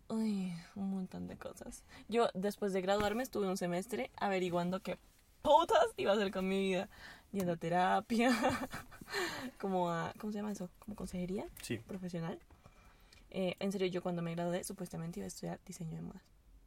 Uy, 0.07 0.53
un 0.75 0.89
montón 0.91 1.27
de 1.27 1.35
cosas. 1.35 1.83
Yo, 2.07 2.29
después 2.33 2.71
de 2.73 2.81
graduarme, 2.81 3.23
estuve 3.23 3.47
un 3.47 3.57
semestre 3.57 4.09
averiguando 4.17 4.81
qué 4.81 4.97
putas 5.41 5.85
iba 5.97 6.11
a 6.11 6.15
hacer 6.15 6.31
con 6.31 6.47
mi 6.47 6.59
vida. 6.59 6.89
Yendo 7.31 7.53
a 7.53 7.57
terapia, 7.57 8.31
como 9.59 9.91
a, 9.91 10.13
¿cómo 10.17 10.31
se 10.31 10.37
llama 10.39 10.51
eso? 10.53 10.69
Como 10.79 10.95
consejería 10.95 11.45
Sí. 11.61 11.77
profesional. 11.79 12.39
Eh, 13.31 13.55
en 13.59 13.71
serio, 13.73 13.87
yo 13.87 14.01
cuando 14.01 14.21
me 14.21 14.33
gradué, 14.33 14.63
supuestamente 14.63 15.19
iba 15.19 15.25
a 15.25 15.27
estudiar 15.27 15.59
diseño 15.65 15.95
de 15.97 16.01
modas. 16.01 16.21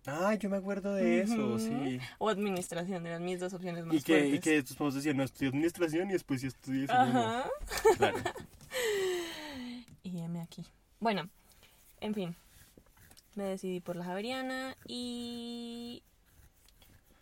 Ah, 0.06 0.34
yo 0.34 0.50
me 0.50 0.56
acuerdo 0.58 0.94
de 0.94 1.20
eso, 1.22 1.58
sí. 1.58 1.98
O 2.18 2.28
administración, 2.28 3.06
eran 3.06 3.24
mis 3.24 3.40
dos 3.40 3.52
opciones 3.54 3.84
más 3.84 3.96
Y 3.96 4.02
que, 4.02 4.28
y 4.28 4.38
que 4.40 4.62
tus 4.62 4.76
papás 4.76 4.94
decían, 4.94 5.16
no, 5.16 5.22
estudié 5.22 5.48
administración 5.48 6.10
y 6.10 6.12
después 6.12 6.40
sí 6.40 6.46
estudié 6.48 6.82
diseño. 6.82 7.00
Ajá. 7.00 7.50
Claro. 7.96 8.18
Aquí. 10.42 10.64
Bueno, 11.00 11.28
en 12.00 12.14
fin. 12.14 12.36
Me 13.34 13.44
decidí 13.44 13.80
por 13.80 13.94
la 13.96 14.04
Javeriana 14.04 14.76
y 14.86 16.02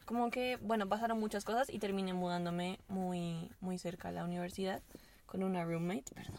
como 0.06 0.30
que, 0.30 0.56
bueno, 0.62 0.88
pasaron 0.88 1.18
muchas 1.20 1.44
cosas 1.44 1.68
y 1.68 1.78
terminé 1.78 2.14
mudándome 2.14 2.78
muy, 2.88 3.50
muy 3.60 3.78
cerca 3.78 4.08
a 4.08 4.12
la 4.12 4.24
universidad 4.24 4.80
con 5.26 5.42
una 5.42 5.64
roommate. 5.64 6.14
Perdón. 6.14 6.34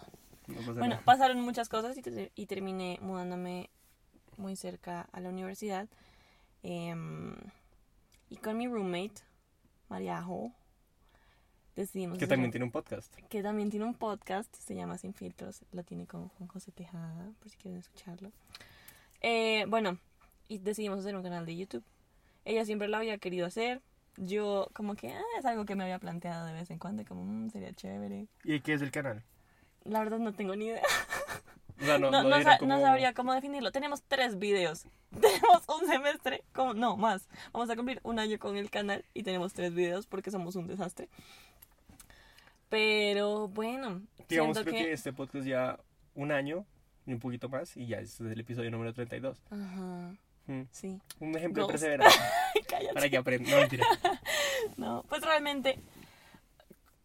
No 0.47 0.55
pasa 0.59 0.71
Bueno, 0.73 0.87
nada. 0.95 1.01
pasaron 1.05 1.41
muchas 1.41 1.69
cosas 1.69 1.97
y, 1.97 2.01
te- 2.01 2.31
y 2.35 2.45
terminé 2.45 2.97
mudándome 3.01 3.69
muy 4.37 4.55
cerca 4.55 5.07
a 5.11 5.19
la 5.19 5.29
universidad. 5.29 5.87
Em, 6.63 7.35
y 8.29 8.37
con 8.37 8.57
mi 8.57 8.67
roommate, 8.67 9.21
Mariajo, 9.89 10.51
decidimos... 11.81 12.17
Que 12.17 12.25
hacer 12.25 12.35
también 12.35 12.51
tiene 12.51 12.65
un 12.65 12.71
podcast. 12.71 13.13
que 13.29 13.41
también 13.41 13.69
tiene 13.69 13.85
un 13.85 13.93
podcast, 13.93 14.53
se 14.55 14.75
llama 14.75 14.97
Sin 14.97 15.13
Filtros, 15.13 15.63
lo 15.71 15.83
tiene 15.83 16.05
con 16.05 16.27
Juan 16.29 16.47
José 16.49 16.71
Tejada, 16.71 17.31
por 17.39 17.49
si 17.49 17.57
quieren 17.57 17.79
escucharlo. 17.79 18.31
Eh, 19.21 19.65
bueno, 19.67 19.97
y 20.47 20.59
decidimos 20.59 20.99
hacer 20.99 21.15
un 21.15 21.23
canal 21.23 21.45
de 21.45 21.55
YouTube. 21.55 21.83
Ella 22.45 22.65
siempre 22.65 22.87
lo 22.87 22.97
había 22.97 23.17
querido 23.17 23.45
hacer. 23.47 23.81
Yo 24.17 24.67
como 24.73 24.95
que 24.95 25.09
ah, 25.13 25.21
es 25.39 25.45
algo 25.45 25.65
que 25.65 25.75
me 25.75 25.83
había 25.83 25.99
planteado 25.99 26.45
de 26.47 26.53
vez 26.53 26.69
en 26.71 26.79
cuando, 26.79 27.05
como 27.05 27.23
"Mm, 27.25 27.49
sería 27.51 27.73
chévere. 27.73 28.27
¿Y 28.43 28.59
qué 28.61 28.73
es 28.73 28.81
el 28.81 28.91
canal? 28.91 29.23
La 29.83 29.99
verdad 29.99 30.17
no 30.19 30.33
tengo 30.33 30.55
ni 30.55 30.65
idea. 30.67 30.81
O 31.79 31.85
sea, 31.85 31.99
no, 31.99 32.09
No, 32.11 32.23
no 32.23 32.29
no 32.29 32.41
sa- 32.43 32.57
sabría 32.57 33.13
cómo 33.13 33.33
definirlo. 33.33 33.71
Tenemos 33.71 34.01
tres 34.03 34.39
videos. 34.39 34.87
Tenemos 35.21 35.63
un 35.69 35.87
semestre, 35.87 36.43
como, 36.53 36.73
no, 36.73 36.97
más. 36.97 37.27
Vamos 37.53 37.69
a 37.69 37.75
cumplir 37.75 37.99
un 38.03 38.17
año 38.19 38.39
con 38.39 38.57
el 38.57 38.69
canal 38.71 39.05
y 39.13 39.23
tenemos 39.23 39.53
tres 39.53 39.73
videos 39.73 40.07
porque 40.07 40.31
somos 40.31 40.55
un 40.55 40.67
desastre. 40.67 41.09
Pero 42.69 43.47
bueno, 43.47 44.01
Digamos, 44.27 44.59
creo 44.59 44.73
que... 44.73 44.91
este 44.91 45.13
podcast 45.13 45.45
ya 45.45 45.79
un 46.15 46.31
año 46.31 46.65
y 47.05 47.13
un 47.13 47.19
poquito 47.19 47.47
más 47.49 47.77
y 47.77 47.87
ya 47.87 47.97
este 47.99 48.25
es 48.25 48.31
el 48.31 48.39
episodio 48.39 48.69
número 48.71 48.93
32. 48.93 49.41
Ajá, 49.49 50.13
Mm. 50.49 50.61
sí. 50.71 51.01
Un 51.19 51.35
ejemplo 51.35 51.63
de 51.67 51.73
Ghost. 51.73 51.83
perseverancia 51.83 52.21
Cállate. 52.69 52.93
para 52.93 53.09
que 53.09 53.17
aprendan. 53.17 53.51
No, 53.51 53.57
mentira. 53.59 53.85
No, 54.77 55.03
pues 55.09 55.21
realmente, 55.21 55.77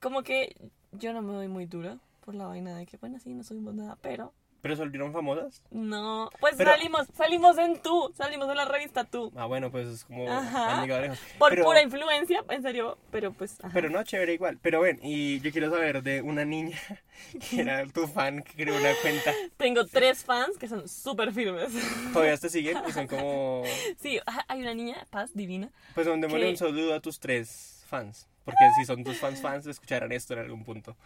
como 0.00 0.22
que 0.22 0.56
yo 0.92 1.12
no 1.12 1.22
me 1.22 1.32
doy 1.32 1.48
muy 1.48 1.66
dura 1.66 1.98
por 2.24 2.34
la 2.36 2.46
vaina 2.46 2.76
de 2.76 2.86
que, 2.86 2.96
bueno, 2.98 3.18
sí, 3.18 3.34
no 3.34 3.42
subimos 3.42 3.74
nada, 3.74 3.98
pero 4.00 4.32
¿Pero 4.62 4.76
se 4.76 4.82
volvieron 4.82 5.12
famosas? 5.12 5.60
no. 5.72 6.30
Pues 6.40 6.54
Pero- 6.56 6.70
salimos, 6.70 7.08
salimos 7.16 7.58
en 7.58 7.82
tú, 7.82 8.12
salimos 8.16 8.48
en 8.48 8.56
la 8.56 8.64
revista 8.64 9.02
tú. 9.04 9.32
Ah, 9.36 9.46
bueno, 9.46 9.70
pues 9.72 9.88
es 9.88 10.04
como 10.04 10.30
Ajá. 10.30 10.76
han 10.76 10.82
llegado 10.82 11.02
lejos. 11.02 11.18
Por 11.36 11.50
Pero- 11.50 11.64
pura 11.64 11.82
influencia, 11.82 12.44
en 12.48 12.62
serio, 12.62 12.96
pero 13.10 13.32
pues. 13.32 13.58
ajá. 13.60 13.70
Pero 13.74 13.90
no, 13.90 14.02
chévere 14.04 14.34
igual. 14.34 14.58
Pero 14.62 14.80
ven, 14.80 15.00
y 15.02 15.40
yo 15.40 15.50
quiero 15.50 15.68
saber 15.68 16.02
de 16.04 16.22
una 16.22 16.44
niña 16.44 16.78
que 17.50 17.60
era 17.60 17.84
tu 17.86 18.06
fan, 18.06 18.42
que 18.44 18.52
creó 18.54 18.76
una 18.76 18.92
cuenta. 19.02 19.32
Tengo 19.56 19.84
tres 19.84 20.24
fans 20.24 20.56
que 20.56 20.68
son 20.68 20.88
súper 20.88 21.32
firmes. 21.32 21.72
Todavía 22.12 22.36
te 22.38 22.48
siguen 22.48 22.78
y 22.88 22.92
son 22.92 23.08
como... 23.08 23.64
Sí, 23.98 24.20
hay 24.46 24.62
una 24.62 24.74
niña, 24.74 25.06
Paz, 25.10 25.30
divina. 25.34 25.70
Pues 25.94 26.06
mandémosle 26.06 26.44
¿Qué? 26.44 26.50
un 26.50 26.56
saludo 26.56 26.94
a 26.94 27.00
tus 27.00 27.18
tres 27.18 27.84
fans. 27.88 28.28
Porque 28.44 28.58
si 28.78 28.84
son 28.84 29.02
tus 29.02 29.18
fans 29.18 29.40
fans, 29.40 29.66
escucharán 29.66 30.12
esto 30.12 30.34
en 30.34 30.38
algún 30.40 30.64
punto. 30.64 30.96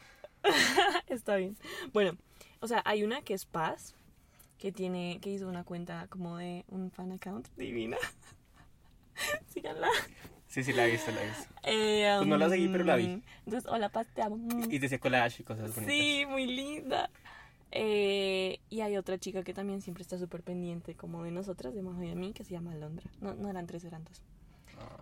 Está 1.09 1.37
bien. 1.37 1.57
Bueno, 1.93 2.17
o 2.67 2.69
sea, 2.69 2.83
hay 2.85 3.05
una 3.05 3.23
que 3.23 3.33
es 3.33 3.47
Paz, 3.47 3.95
que 4.59 4.73
tiene, 4.73 5.21
que 5.23 5.31
hizo 5.31 5.47
una 5.47 5.63
cuenta 5.63 6.09
como 6.09 6.37
de 6.37 6.65
un 6.67 6.91
fan 6.91 7.13
account 7.13 7.47
divina. 7.57 7.97
Síganla. 9.55 9.87
Sí, 10.49 10.65
sí, 10.65 10.73
la 10.73 10.85
he 10.87 10.91
visto, 10.91 11.13
la 11.13 11.23
he 11.23 11.27
visto. 11.29 11.45
Eh, 11.63 12.15
Pues 12.17 12.29
no 12.29 12.37
la 12.37 12.49
seguí, 12.49 12.67
pero 12.67 12.83
la 12.83 12.97
vi. 12.97 13.05
um, 13.07 13.23
Entonces, 13.45 13.71
hola 13.71 13.89
Paz, 13.89 14.09
te 14.13 14.23
amo. 14.23 14.37
Mm. 14.37 14.65
Y 14.69 14.81
decía 14.81 14.99
collage 14.99 15.43
y 15.43 15.45
cosas 15.45 15.73
bonitas. 15.73 15.95
Sí, 15.95 16.25
muy 16.29 16.47
linda. 16.47 17.09
Eh, 17.71 18.59
y 18.69 18.81
hay 18.81 18.97
otra 18.97 19.17
chica 19.19 19.45
que 19.45 19.55
también 19.55 19.81
siempre 19.81 20.03
está 20.03 20.19
súper 20.19 20.43
pendiente, 20.43 20.97
como 20.97 21.23
de 21.23 21.31
nosotras, 21.31 21.73
de 21.73 21.83
Majo 21.83 22.03
y 22.03 22.11
a 22.11 22.17
mí, 22.17 22.33
que 22.33 22.43
se 22.43 22.51
llama 22.55 22.73
Alondra. 22.73 23.09
No, 23.21 23.33
no 23.35 23.49
eran 23.49 23.69
tres, 23.69 23.85
eran 23.85 24.03
dos. 24.03 24.21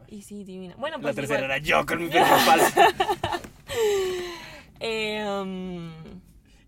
Ay. 0.06 0.18
Y 0.18 0.22
sí, 0.22 0.44
divina. 0.44 0.74
Bueno, 0.76 0.98
La 0.98 1.02
pues 1.02 1.16
tercera 1.16 1.38
igual, 1.40 1.50
era 1.52 1.58
yo 1.64 1.86
con 1.86 1.98
mi 1.98 2.08
perfil 2.10 2.36
falso. 2.44 2.80
eh, 4.80 5.24
um, 5.26 5.90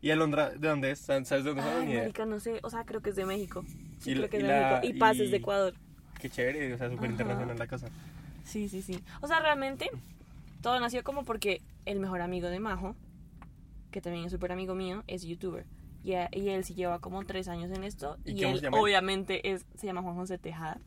¿Y 0.07 0.11
Alondra 0.13 0.51
de 0.51 0.69
dónde 0.69 0.93
es? 0.93 1.01
¿Sabes 1.01 1.29
de 1.29 1.41
dónde 1.43 1.63
son? 1.63 1.83
ay, 1.89 1.97
marica, 1.97 2.25
no 2.27 2.39
sé, 2.39 2.61
o 2.63 2.71
sea, 2.71 2.85
creo 2.85 3.01
que 3.03 3.11
es 3.11 3.17
de 3.17 3.27
México. 3.27 3.65
Sí, 3.99 4.13
Y 4.13 4.15
creo 4.15 4.31
que 4.31 4.37
es 4.37 4.43
de 4.45 4.49
la- 4.49 4.79
México. 4.81 4.97
Y 4.97 4.99
Paz 5.01 5.19
es 5.19 5.31
de 5.33 5.37
Ecuador. 5.39 5.75
Qué 6.21 6.31
chévere, 6.31 6.73
o 6.75 6.79
sea, 6.79 6.89
súper 6.91 7.11
internacional 7.11 7.59
la 7.59 7.67
cosa. 7.67 7.89
Sí, 8.45 8.69
sí, 8.69 8.83
sí. 8.83 9.03
O 9.21 9.27
sea, 9.27 9.41
realmente 9.41 9.91
todo 10.63 10.79
nació 10.79 11.03
como 11.03 11.25
porque 11.25 11.61
el 11.87 11.99
mejor 11.99 12.21
amigo 12.21 12.49
de 12.49 12.61
Majo, 12.61 12.95
que 13.91 14.01
también 14.01 14.27
es 14.27 14.31
súper 14.33 14.53
amigo 14.53 14.77
mío, 14.77 15.03
es 15.09 15.25
youtuber. 15.25 15.65
Y, 16.05 16.13
a- 16.15 16.29
y 16.31 16.51
él 16.51 16.63
sí 16.65 16.75
lleva 16.75 17.01
como 17.01 17.25
tres 17.25 17.49
años 17.49 17.73
en 17.73 17.83
esto. 17.83 18.17
¿Y 18.25 18.41
Y, 18.41 18.45
él 18.45 18.61
se 18.61 18.69
obviamente 18.69 19.51
es, 19.51 19.67
se 19.75 19.87
llama 19.89 20.03
Juan 20.03 20.15
José 20.15 20.39
Tejada. 20.39 20.79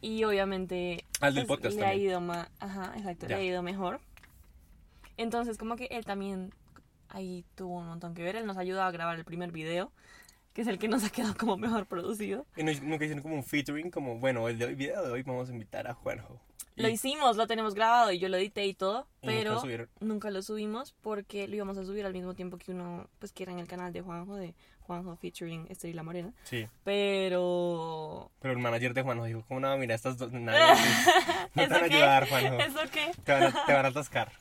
Y 0.00 0.22
obviamente 0.22 1.04
Al 1.20 1.34
del 1.34 1.46
pues, 1.46 1.58
podcast 1.58 1.80
le 1.80 1.84
ha 1.86 1.94
ido 1.96 2.20
más, 2.20 2.48
ajá, 2.60 2.92
exacto, 2.96 3.26
Ya. 3.26 3.38
le 3.38 3.42
ha 3.42 3.44
ido 3.46 3.62
mejor. 3.64 3.98
Entonces, 5.16 5.58
como 5.58 5.74
que 5.74 5.86
él 5.90 6.04
también 6.04 6.52
ahí 7.16 7.44
tuvo 7.54 7.78
un 7.78 7.86
montón 7.86 8.14
que 8.14 8.22
ver. 8.22 8.36
Él 8.36 8.46
nos 8.46 8.56
ayudó 8.58 8.82
a 8.82 8.90
grabar 8.90 9.16
el 9.18 9.24
primer 9.24 9.50
video, 9.52 9.90
que 10.52 10.62
es 10.62 10.68
el 10.68 10.78
que 10.78 10.88
nos 10.88 11.04
ha 11.04 11.10
quedado 11.10 11.34
como 11.36 11.56
mejor 11.56 11.86
producido. 11.86 12.46
Y 12.56 12.62
nunca 12.62 13.04
hicieron 13.04 13.22
como 13.22 13.34
un 13.34 13.44
featuring, 13.44 13.90
como, 13.90 14.18
bueno, 14.18 14.48
el 14.48 14.58
de 14.58 14.66
hoy, 14.66 14.74
video 14.74 15.04
de 15.04 15.12
hoy 15.12 15.22
vamos 15.22 15.48
a 15.48 15.52
invitar 15.52 15.86
a 15.88 15.94
Juanjo. 15.94 16.40
Y- 16.76 16.82
Lo 16.82 16.88
hicimos, 16.90 17.36
lo 17.38 17.46
tenemos 17.46 17.74
grabado 17.74 18.12
y 18.12 18.18
yo 18.18 18.28
lo 18.28 18.36
edité 18.36 18.66
y 18.66 18.74
todo, 18.74 19.08
y 19.22 19.26
nunca 19.28 19.38
pero 19.38 19.52
lo 19.54 19.60
subieron. 19.60 19.88
nunca 20.00 20.30
lo 20.30 20.42
subimos 20.42 20.92
porque 21.00 21.48
lo 21.48 21.56
íbamos 21.56 21.78
a 21.78 21.84
subir 21.86 22.04
al 22.04 22.12
mismo 22.12 22.34
tiempo 22.34 22.58
que 22.58 22.70
uno, 22.72 23.08
pues 23.18 23.32
que 23.32 23.44
era 23.44 23.52
en 23.52 23.60
el 23.60 23.66
canal 23.66 23.94
de 23.94 24.02
Juanjo, 24.02 24.36
de 24.36 24.54
Juanjo 24.80 25.16
featuring 25.16 25.66
Esther 25.70 25.88
y 25.90 25.94
la 25.94 26.02
Morena. 26.02 26.34
Sí, 26.44 26.68
Pero... 26.84 28.30
pero 28.40 28.52
el 28.52 28.58
manager 28.60 28.92
de 28.94 29.02
Juanjo 29.02 29.24
dijo, 29.24 29.42
como 29.48 29.60
no, 29.60 29.76
mira, 29.78 29.94
estas 29.94 30.18
dos, 30.18 30.30
nadie, 30.34 30.58
no 31.54 31.62
te 31.62 31.62
¿Eso 31.64 31.70
van 31.72 31.82
a 31.82 31.84
ayudar, 31.86 32.28
Juanjo. 32.28 32.58
¿Eso 32.60 32.80
qué? 32.92 33.10
Te 33.24 33.32
van, 33.32 33.42
a, 33.44 33.64
te 33.66 33.72
van 33.72 33.84
a 33.86 33.88
atascar. 33.92 34.32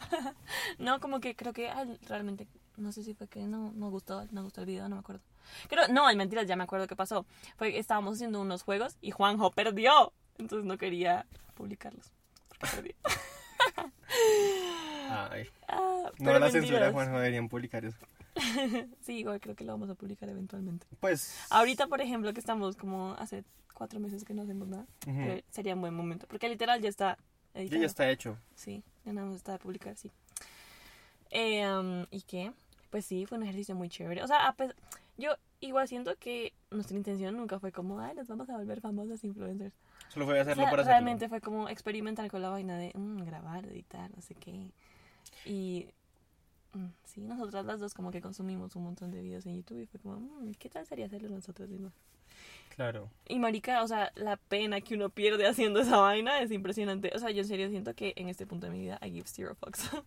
No, 0.78 1.00
como 1.00 1.20
que 1.22 1.36
creo 1.38 1.54
que 1.54 1.70
ay, 1.70 1.98
realmente, 2.08 2.48
no 2.78 2.92
sé 2.92 3.04
si 3.04 3.14
fue 3.14 3.28
que 3.28 3.42
no, 3.48 3.72
no 3.76 3.90
gustó, 3.90 4.26
no 4.32 4.44
gustó 4.44 4.62
el 4.62 4.68
video, 4.68 4.88
no 4.90 4.96
me 4.96 5.00
acuerdo. 5.00 5.22
Creo, 5.68 5.88
no, 5.90 6.10
en 6.10 6.18
mentiras, 6.18 6.48
ya 6.48 6.56
me 6.56 6.64
acuerdo 6.64 6.88
qué 6.88 6.96
pasó. 6.96 7.26
Fue 7.58 7.72
que 7.72 7.80
estábamos 7.80 8.16
haciendo 8.16 8.42
unos 8.42 8.64
juegos 8.64 8.98
y 9.02 9.12
Juanjo 9.12 9.52
perdió. 9.52 10.12
Entonces 10.38 10.66
no 10.66 10.78
quería 10.78 11.26
publicarlos. 11.56 12.12
Porque 12.50 12.68
perdió. 12.76 12.96
Ay, 15.10 15.48
Ah, 15.68 16.12
no 16.20 16.40
la 16.40 16.50
censura. 16.52 16.92
Juanjo, 16.92 17.18
deberían 17.18 17.50
publicar 17.50 17.86
eso. 17.86 17.98
Sí, 19.02 19.20
igual 19.20 19.40
creo 19.40 19.56
que 19.56 19.64
lo 19.64 19.72
vamos 19.74 19.90
a 19.90 19.96
publicar 19.96 20.28
eventualmente. 20.30 20.86
Pues, 21.00 21.38
Ahorita, 21.50 21.88
por 21.88 22.02
ejemplo, 22.02 22.34
que 22.34 22.40
estamos 22.40 22.76
como 22.76 23.14
hace 23.14 23.44
cuatro 23.74 24.00
meses 24.00 24.24
que 24.26 24.34
no 24.34 24.42
hacemos 24.42 24.68
nada, 24.68 24.86
sería 25.52 25.76
un 25.76 25.82
buen 25.82 25.94
momento. 25.94 26.28
Porque 26.28 26.50
literal 26.50 26.82
ya 26.82 26.90
está 26.90 27.18
ya, 27.54 27.62
editado. 27.62 27.82
ya 27.82 27.88
está 27.88 28.10
hecho. 28.10 28.38
Sí, 28.56 28.84
ya 29.06 29.14
nada 29.14 29.28
más 29.28 29.38
está 29.38 29.54
de 29.54 29.60
publicar, 29.60 29.96
sí. 29.96 30.12
Eh, 31.30 31.68
um, 31.68 32.06
¿Y 32.12 32.22
qué? 32.22 32.52
Pues 32.90 33.06
sí, 33.06 33.26
fue 33.26 33.38
un 33.38 33.44
ejercicio 33.44 33.76
muy 33.76 33.90
chévere. 33.90 34.24
O 34.24 34.28
sea, 34.28 34.48
a 34.48 34.54
pes- 34.54 34.74
yo 35.18 35.32
igual 35.60 35.88
siento 35.88 36.16
que 36.18 36.54
nuestra 36.72 36.96
intención 36.98 37.36
nunca 37.36 37.60
fue 37.60 37.72
como, 37.72 38.00
ay, 38.00 38.16
nos 38.16 38.28
vamos 38.28 38.50
a 38.50 38.58
volver 38.58 38.82
famosas 38.82 39.24
influencers. 39.24 39.74
Solo 40.10 40.26
voy 40.26 40.38
a 40.38 40.40
O 40.40 40.42
hacerlo 40.44 40.64
sea, 40.64 40.70
para 40.72 40.82
hacerlo. 40.84 40.92
realmente 40.98 41.30
fue 41.30 41.42
como 41.42 41.68
experimentar 41.70 42.30
con 42.30 42.42
la 42.42 42.50
vaina 42.50 42.78
de 42.78 42.92
mm, 42.96 43.24
grabar, 43.24 43.66
editar, 43.66 44.10
no 44.16 44.22
sé 44.22 44.36
qué. 44.36 44.70
Y 45.46 45.88
mm, 46.74 46.86
sí, 47.04 47.22
nosotras 47.22 47.66
las 47.66 47.80
dos 47.80 47.94
como 47.94 48.12
que 48.12 48.22
consumimos 48.22 48.76
un 48.76 48.84
montón 48.84 49.12
de 49.12 49.22
videos 49.22 49.46
en 49.46 49.56
YouTube 49.56 49.80
y 49.82 49.86
fue 49.88 50.00
como, 50.00 50.20
"Mm, 50.20 50.52
¿qué 50.60 50.70
tal 50.70 50.86
sería 50.86 51.06
hacerlo 51.08 51.30
nosotros 51.30 51.70
mismos? 51.70 51.94
Claro. 52.70 53.10
Y 53.28 53.40
marica, 53.40 53.84
o 53.84 53.88
sea, 53.88 54.12
la 54.16 54.36
pena 54.38 54.82
que 54.82 54.96
uno 54.96 55.10
pierde 55.10 55.48
haciendo 55.48 55.80
esa 55.80 55.98
vaina 55.98 56.42
es 56.42 56.52
impresionante. 56.52 57.12
O 57.16 57.20
sea, 57.20 57.32
yo 57.32 57.42
en 57.42 57.48
serio 57.48 57.70
siento 57.70 57.94
que 57.96 58.14
en 58.18 58.28
este 58.30 58.46
punto 58.46 58.66
de 58.68 58.74
mi 58.74 58.80
vida 58.82 59.00
I 59.02 59.12
give 59.12 59.28
zero 59.28 59.56
fucks. 59.56 59.90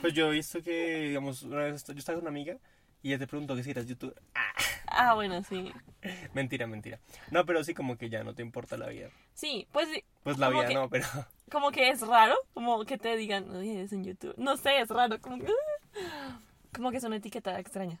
Pues 0.00 0.12
yo 0.14 0.28
he 0.28 0.32
visto 0.32 0.60
que, 0.62 1.00
digamos, 1.08 1.42
una 1.42 1.58
vez 1.64 1.84
yo 1.86 1.92
estaba 1.94 2.16
con 2.16 2.24
una 2.24 2.30
amiga 2.30 2.56
y 3.02 3.10
ella 3.10 3.18
te 3.18 3.26
preguntó 3.28 3.54
que 3.54 3.62
si 3.62 3.70
eras 3.70 3.86
youtuber. 3.86 4.20
Ah, 4.34 4.52
ah, 4.88 5.14
bueno, 5.14 5.42
sí. 5.44 5.70
mentira, 6.34 6.66
mentira. 6.66 6.98
No, 7.30 7.44
pero 7.46 7.62
sí 7.62 7.74
como 7.74 7.96
que 7.96 8.08
ya 8.08 8.24
no 8.24 8.34
te 8.34 8.42
importa 8.42 8.76
la 8.76 8.88
vida. 8.88 9.10
Sí, 9.34 9.68
pues 9.70 9.88
sí, 9.90 10.02
Pues 10.24 10.38
la 10.38 10.48
vida 10.48 10.66
que- 10.66 10.74
no, 10.74 10.88
pero 10.88 11.06
como 11.52 11.70
que 11.70 11.90
es 11.90 12.00
raro, 12.00 12.34
como 12.54 12.84
que 12.86 12.98
te 12.98 13.16
digan, 13.16 13.48
oye, 13.54 13.74
eres 13.74 13.92
en 13.92 14.02
YouTube. 14.02 14.34
No 14.36 14.56
sé, 14.56 14.80
es 14.80 14.88
raro, 14.88 15.20
como 15.20 15.38
que, 15.38 15.52
como 16.74 16.90
que 16.90 16.96
es 16.96 17.04
una 17.04 17.16
etiqueta 17.16 17.60
extraña. 17.60 18.00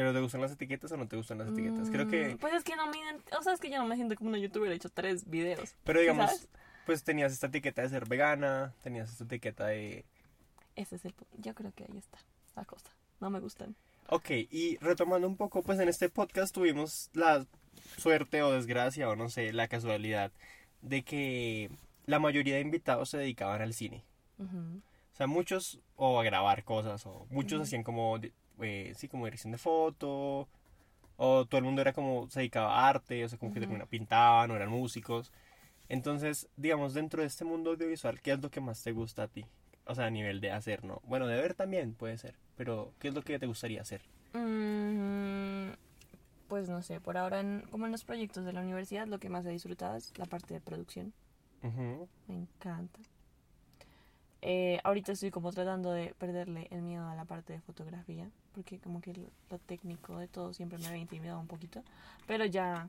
Pero 0.00 0.14
¿te 0.14 0.20
gustan 0.20 0.40
las 0.40 0.52
etiquetas 0.52 0.90
o 0.92 0.96
no 0.96 1.06
te 1.06 1.16
gustan 1.16 1.36
las 1.36 1.48
etiquetas? 1.50 1.90
Creo 1.90 2.08
que 2.08 2.34
Mm, 2.34 2.38
Pues 2.38 2.54
es 2.54 2.64
que 2.64 2.74
no 2.74 2.86
me 2.86 2.92
ident- 2.96 3.38
O 3.38 3.42
sea, 3.42 3.52
es 3.52 3.60
que 3.60 3.68
yo 3.70 3.76
no 3.76 3.84
me 3.84 3.96
siento 3.96 4.14
como 4.16 4.30
una 4.30 4.38
youtuber, 4.38 4.72
he 4.72 4.74
hecho 4.76 4.88
tres 4.88 5.28
videos. 5.28 5.74
pero 5.84 6.00
digamos, 6.00 6.26
¿sabes? 6.30 6.48
pues 6.86 7.04
tenías 7.04 7.32
esta 7.32 7.48
etiqueta 7.48 7.82
de 7.82 7.90
ser 7.90 8.08
vegana, 8.08 8.72
tenías 8.82 9.10
esta 9.12 9.24
etiqueta 9.24 9.66
de 9.66 10.06
Ese 10.74 10.96
es 10.96 11.04
el 11.04 11.12
punto. 11.12 11.36
Yo 11.38 11.54
creo 11.54 11.70
que 11.72 11.84
ahí 11.84 11.98
está 11.98 12.16
la 12.56 12.64
cosa. 12.64 12.88
No 13.20 13.28
me 13.28 13.40
gustan. 13.40 13.76
Ok, 14.08 14.30
y 14.50 14.78
retomando 14.78 15.28
un 15.28 15.36
poco, 15.36 15.62
pues 15.62 15.78
en 15.80 15.90
este 15.90 16.08
podcast 16.08 16.54
tuvimos 16.54 17.10
la 17.12 17.44
suerte 17.98 18.42
o 18.42 18.50
desgracia 18.52 19.08
o 19.10 19.16
no 19.16 19.28
sé, 19.28 19.52
la 19.52 19.68
casualidad 19.68 20.32
de 20.80 21.02
que 21.02 21.70
la 22.06 22.18
mayoría 22.18 22.54
de 22.54 22.62
invitados 22.62 23.10
se 23.10 23.18
dedicaban 23.18 23.60
al 23.60 23.74
cine. 23.74 24.02
O 24.38 25.16
sea, 25.16 25.26
muchos, 25.26 25.80
o 25.96 26.18
a 26.18 26.24
grabar 26.24 26.64
cosas, 26.64 27.04
o 27.04 27.26
muchos 27.30 27.60
hacían 27.60 27.82
como, 27.82 28.18
eh, 28.62 28.92
sí, 28.96 29.08
como 29.08 29.24
dirección 29.26 29.52
de 29.52 29.58
foto, 29.58 30.48
o 31.16 31.44
todo 31.46 31.58
el 31.58 31.64
mundo 31.64 31.82
era 31.82 31.92
como, 31.92 32.28
se 32.30 32.40
dedicaba 32.40 32.74
a 32.80 32.88
arte, 32.88 33.24
o 33.24 33.28
sea, 33.28 33.38
como 33.38 33.52
que 33.52 33.60
Ujú. 33.60 33.66
termina- 33.68 33.86
pintaban, 33.86 34.50
o 34.50 34.56
eran 34.56 34.70
músicos. 34.70 35.32
Entonces, 35.88 36.48
digamos, 36.56 36.94
dentro 36.94 37.20
de 37.22 37.28
este 37.28 37.44
mundo 37.44 37.70
audiovisual, 37.70 38.20
¿qué 38.20 38.32
es 38.32 38.40
lo 38.42 38.50
que 38.50 38.60
más 38.60 38.82
te 38.82 38.92
gusta 38.92 39.24
a 39.24 39.28
ti? 39.28 39.44
O 39.86 39.94
sea, 39.94 40.06
a 40.06 40.10
nivel 40.10 40.40
de 40.40 40.52
hacer, 40.52 40.84
¿no? 40.84 41.00
Bueno, 41.04 41.26
de 41.26 41.36
ver 41.36 41.54
también 41.54 41.94
puede 41.94 42.16
ser, 42.18 42.34
pero 42.56 42.92
¿qué 43.00 43.08
es 43.08 43.14
lo 43.14 43.22
que 43.22 43.38
te 43.38 43.46
gustaría 43.46 43.80
hacer? 43.82 44.02
Mm, 44.32 45.70
pues 46.48 46.68
no 46.68 46.82
sé, 46.82 47.00
por 47.00 47.16
ahora, 47.16 47.40
en- 47.40 47.62
como 47.70 47.86
en 47.86 47.92
los 47.92 48.04
proyectos 48.04 48.44
de 48.44 48.52
la 48.52 48.60
universidad, 48.60 49.06
lo 49.08 49.18
que 49.18 49.28
más 49.28 49.44
he 49.46 49.50
disfrutado 49.50 49.96
es 49.96 50.16
la 50.18 50.26
parte 50.26 50.54
de 50.54 50.60
producción. 50.60 51.12
Me 52.28 52.34
encanta. 52.36 53.00
Eh, 54.42 54.80
ahorita 54.84 55.12
estoy 55.12 55.30
como 55.30 55.52
tratando 55.52 55.92
de 55.92 56.14
perderle 56.18 56.66
el 56.70 56.80
miedo 56.82 57.06
a 57.08 57.14
la 57.14 57.24
parte 57.26 57.52
de 57.52 57.60
fotografía, 57.60 58.28
porque 58.54 58.78
como 58.78 59.00
que 59.00 59.12
lo, 59.12 59.26
lo 59.50 59.58
técnico 59.58 60.16
de 60.18 60.28
todo 60.28 60.54
siempre 60.54 60.78
me 60.78 60.86
había 60.86 61.00
intimidado 61.00 61.38
un 61.40 61.46
poquito, 61.46 61.82
pero 62.26 62.46
ya 62.46 62.88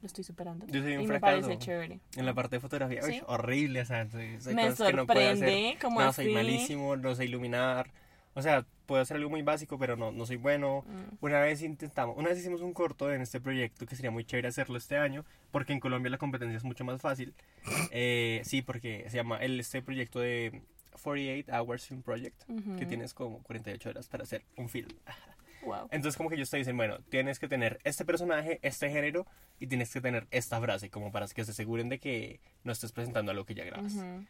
lo 0.00 0.06
estoy 0.06 0.24
superando. 0.24 0.66
Yo 0.66 0.80
soy 0.82 0.96
un 0.96 1.02
y 1.04 1.06
me 1.06 1.18
fracaso. 1.18 1.42
parece 1.46 1.58
chévere. 1.58 2.00
En 2.16 2.24
la 2.26 2.32
parte 2.32 2.56
de 2.56 2.60
fotografía, 2.60 3.02
uy, 3.04 3.12
¿Sí? 3.14 3.22
horrible, 3.26 3.82
o 3.82 3.84
sea, 3.84 4.08
soy- 4.10 4.40
soy 4.40 4.54
me 4.54 4.62
cosas 4.70 4.86
que 4.88 4.92
no 4.96 5.06
puedo 5.06 5.20
hacer. 5.20 5.38
sorprende, 5.38 5.78
como 5.80 6.00
No, 6.00 6.08
así. 6.08 6.22
soy 6.24 6.32
malísimo, 6.34 6.96
no 6.96 7.14
sé 7.14 7.24
iluminar. 7.26 7.90
O 8.34 8.42
sea, 8.42 8.66
puedo 8.86 9.00
hacer 9.00 9.16
algo 9.16 9.30
muy 9.30 9.42
básico, 9.42 9.78
pero 9.78 9.96
no, 9.96 10.10
no 10.12 10.26
soy 10.26 10.36
bueno. 10.36 10.84
Mm, 10.86 11.24
Una 11.24 11.40
vez 11.40 11.62
intentamos, 11.62 12.16
una 12.16 12.28
vez 12.28 12.38
hicimos 12.38 12.60
un 12.60 12.72
corto 12.72 13.12
en 13.12 13.22
este 13.22 13.40
proyecto 13.40 13.86
que 13.86 13.96
sería 13.96 14.10
muy 14.10 14.24
chévere 14.24 14.48
hacerlo 14.48 14.76
este 14.76 14.96
año, 14.96 15.24
porque 15.50 15.72
en 15.72 15.80
Colombia 15.80 16.10
la 16.10 16.18
competencia 16.18 16.56
es 16.56 16.64
mucho 16.64 16.84
más 16.84 17.00
fácil. 17.00 17.34
Eh, 17.90 18.40
sí, 18.44 18.60
porque 18.62 19.06
se 19.08 19.16
llama 19.16 19.38
el, 19.38 19.58
este 19.60 19.80
proyecto 19.80 20.18
de 20.18 20.62
48 21.02 21.52
Hours 21.52 21.86
Film 21.86 22.02
Project, 22.02 22.42
que 22.78 22.86
tienes 22.86 23.14
como 23.14 23.42
48 23.42 23.88
horas 23.90 24.08
para 24.08 24.24
hacer 24.24 24.44
un 24.56 24.68
film. 24.68 24.88
Wow. 25.64 25.88
Entonces 25.92 26.18
como 26.18 26.28
que 26.28 26.34
ellos 26.34 26.50
te 26.50 26.58
dicen, 26.58 26.76
bueno, 26.76 26.98
tienes 27.08 27.38
que 27.38 27.48
tener 27.48 27.78
este 27.84 28.04
personaje, 28.04 28.58
este 28.60 28.90
género 28.90 29.26
y 29.58 29.66
tienes 29.66 29.90
que 29.90 30.02
tener 30.02 30.26
esta 30.30 30.60
frase, 30.60 30.90
como 30.90 31.10
para 31.10 31.26
que 31.26 31.42
se 31.42 31.52
aseguren 31.52 31.88
de 31.88 31.98
que 31.98 32.40
no 32.64 32.72
estés 32.72 32.92
presentando 32.92 33.30
algo 33.30 33.46
que 33.46 33.54
ya 33.54 33.64
grabas. 33.64 33.94
Ujú. 33.94 34.26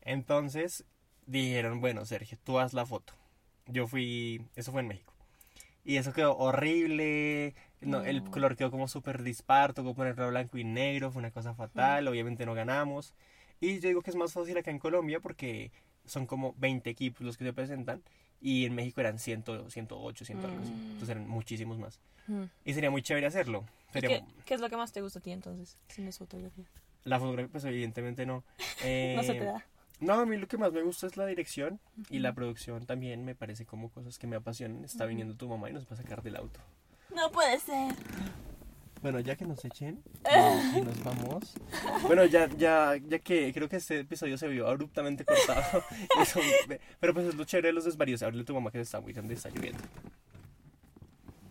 Entonces 0.00 0.86
dijeron, 1.26 1.82
bueno, 1.82 2.06
Sergio, 2.06 2.38
tú 2.42 2.58
haz 2.58 2.72
la 2.72 2.86
foto. 2.86 3.12
Yo 3.66 3.86
fui, 3.86 4.42
eso 4.56 4.72
fue 4.72 4.80
en 4.82 4.88
México. 4.88 5.12
Y 5.84 5.96
eso 5.96 6.12
quedó 6.12 6.36
horrible, 6.36 7.54
no, 7.80 8.02
el 8.02 8.22
color 8.24 8.56
quedó 8.56 8.70
como 8.70 8.86
súper 8.86 9.22
dispar, 9.22 9.72
tocó 9.72 9.94
ponerlo 9.94 10.28
blanco 10.28 10.58
y 10.58 10.64
negro, 10.64 11.10
fue 11.10 11.20
una 11.20 11.30
cosa 11.30 11.54
fatal, 11.54 12.06
obviamente 12.06 12.44
no 12.44 12.54
ganamos. 12.54 13.14
Y 13.60 13.80
yo 13.80 13.88
digo 13.88 14.02
que 14.02 14.10
es 14.10 14.16
más 14.16 14.32
fácil 14.32 14.56
acá 14.58 14.70
en 14.70 14.78
Colombia 14.78 15.20
porque 15.20 15.70
son 16.04 16.26
como 16.26 16.54
20 16.58 16.88
equipos 16.90 17.22
los 17.22 17.36
que 17.36 17.44
se 17.44 17.52
presentan 17.52 18.02
y 18.40 18.64
en 18.64 18.74
México 18.74 19.00
eran 19.00 19.18
100, 19.18 19.44
108, 19.68 20.24
100 20.24 20.38
algo 20.44 20.60
así. 20.60 20.72
Mm. 20.72 20.82
Entonces 20.82 21.08
eran 21.10 21.28
muchísimos 21.28 21.78
más. 21.78 22.00
Mm. 22.26 22.44
Y 22.64 22.74
sería 22.74 22.90
muy 22.90 23.02
chévere 23.02 23.26
hacerlo. 23.26 23.64
¿Y 23.90 23.92
Sería 23.92 24.08
¿Qué, 24.08 24.24
qué 24.44 24.54
es 24.54 24.60
lo 24.60 24.68
que 24.68 24.76
más 24.76 24.92
te 24.92 25.00
gusta 25.00 25.18
a 25.18 25.22
ti 25.22 25.30
entonces? 25.32 25.78
Si 25.88 26.02
no 26.02 26.08
es 26.08 26.18
fotografía. 26.18 26.64
La 27.04 27.18
fotografía, 27.18 27.50
pues 27.50 27.64
evidentemente 27.64 28.26
no. 28.26 28.44
no 28.58 29.22
se 29.22 29.32
Eh, 29.32 29.38
te 29.38 29.44
da. 29.44 29.66
No, 30.00 30.14
a 30.14 30.26
mí 30.26 30.36
lo 30.38 30.48
que 30.48 30.56
más 30.56 30.72
me 30.72 30.82
gusta 30.82 31.06
es 31.06 31.16
la 31.16 31.26
dirección 31.26 31.78
y 32.08 32.20
la 32.20 32.32
producción 32.34 32.86
también 32.86 33.24
me 33.24 33.34
parece 33.34 33.66
como 33.66 33.90
cosas 33.90 34.18
que 34.18 34.26
me 34.26 34.36
apasionan. 34.36 34.84
Está 34.84 35.04
viniendo 35.04 35.34
tu 35.36 35.48
mamá 35.48 35.68
y 35.68 35.74
nos 35.74 35.84
va 35.86 35.92
a 35.92 35.96
sacar 35.96 36.22
del 36.22 36.36
auto. 36.36 36.58
No 37.14 37.30
puede 37.30 37.58
ser. 37.60 37.94
Bueno, 39.02 39.20
ya 39.20 39.34
que 39.36 39.46
nos 39.46 39.64
echen 39.64 40.02
y, 40.74 40.78
y 40.78 40.82
nos 40.82 41.02
vamos. 41.04 41.52
Bueno, 42.02 42.24
ya, 42.26 42.48
ya, 42.56 42.96
ya 42.96 43.18
que 43.18 43.52
creo 43.52 43.68
que 43.68 43.76
este 43.76 44.00
episodio 44.00 44.36
se 44.38 44.48
vio 44.48 44.68
abruptamente 44.68 45.24
cortado. 45.24 45.82
Eso 46.20 46.40
pero 46.98 47.14
pues 47.14 47.26
es 47.26 47.34
lo 47.34 47.44
chévere 47.44 47.68
de 47.68 47.72
los 47.74 47.84
desvaríos. 47.84 48.22
Ábrele 48.22 48.42
a 48.42 48.46
tu 48.46 48.54
mamá 48.54 48.70
que 48.70 48.78
se 48.78 48.82
está 48.82 49.00
muy 49.00 49.12
grande 49.12 49.34
y 49.34 49.36
está 49.36 49.48
lloviendo. 49.50 49.82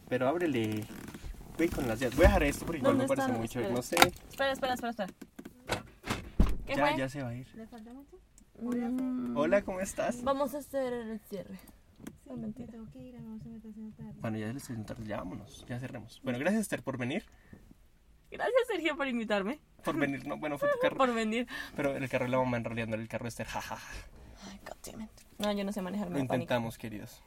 Pero 0.08 0.28
ábrele. 0.28 0.86
Voy 1.58 1.68
con 1.70 1.88
las 1.88 2.00
llaves. 2.00 2.16
Voy 2.16 2.26
a 2.26 2.30
dejar 2.30 2.44
esto 2.44 2.66
porque 2.66 2.80
igual 2.80 2.96
me 2.96 3.06
¿Dónde 3.06 3.16
parece 3.16 3.38
muy 3.38 3.48
chévere. 3.48 3.74
No 3.74 3.82
sé. 3.82 3.96
Espera, 3.96 4.52
espera, 4.54 4.74
espera, 4.74 4.90
espera. 4.92 5.10
¿Qué 6.66 6.76
Ya, 6.76 6.88
fue? 6.88 6.98
ya 6.98 7.10
se 7.10 7.22
va 7.24 7.30
a 7.30 7.36
ir. 7.36 7.48
¿Le 7.56 7.68
falta 7.68 7.92
mucho? 7.94 8.18
Mm, 8.62 9.38
Hola, 9.38 9.62
¿cómo 9.62 9.80
estás? 9.80 10.22
Vamos 10.24 10.54
a 10.54 10.58
hacer 10.60 10.92
el 10.94 11.20
cierre. 11.30 11.58
Sí, 12.26 12.34
me 12.36 12.52
tengo 12.52 12.90
que 12.92 13.00
ir, 13.00 13.16
se 13.16 13.22
me 13.50 13.56
está 13.58 13.70
haciendo 13.70 13.96
tarde. 13.96 14.14
Bueno, 14.22 14.38
ya 14.38 14.48
le 14.52 14.58
estoy 14.58 14.76
tarde, 14.84 15.06
ya 15.06 15.18
vámonos, 15.18 15.66
ya 15.68 15.80
cerremos. 15.80 16.20
Bueno, 16.24 16.40
gracias 16.40 16.64
Esther 16.64 16.84
por 16.84 16.98
venir. 16.98 17.24
Gracias, 18.32 18.68
Sergio, 18.68 18.96
por 18.96 19.08
invitarme. 19.08 19.60
Por 19.84 19.98
venir, 19.98 20.28
no, 20.28 20.38
bueno, 20.38 20.58
fue 20.60 20.70
tu 20.72 20.78
carro. 20.82 20.98
Por 20.98 21.14
venir. 21.14 21.48
Pero 21.76 21.96
el 21.96 22.08
carro 22.10 22.26
de 22.26 22.32
la 22.32 22.38
mamá 22.38 22.58
en 22.58 22.64
realidad 22.66 22.88
no 22.88 22.94
era 22.94 23.02
el 23.02 23.10
carro 23.10 23.24
de 23.24 23.30
Esther, 23.30 23.48
jajaja. 23.48 23.92
Ay, 24.52 24.60
God 24.66 24.78
damn 24.92 25.02
it. 25.02 25.10
No, 25.40 25.52
yo 25.52 25.64
no 25.64 25.72
sé 25.72 25.82
manejar 25.82 26.08
Lo 26.10 26.14
pánico. 26.14 26.34
intentamos, 26.36 26.78
queridos. 26.78 27.24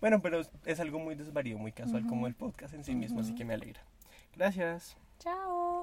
Bueno, 0.00 0.20
pero 0.20 0.42
es 0.66 0.80
algo 0.80 0.98
muy 0.98 1.14
desvarío, 1.14 1.56
muy 1.58 1.72
casual, 1.72 2.06
como 2.06 2.26
el 2.26 2.34
podcast 2.34 2.74
en 2.74 2.84
sí 2.84 2.94
mismo, 2.94 3.20
así 3.20 3.34
que 3.34 3.44
me 3.44 3.54
alegra. 3.54 3.80
Gracias. 4.36 4.96
Chao. 5.18 5.73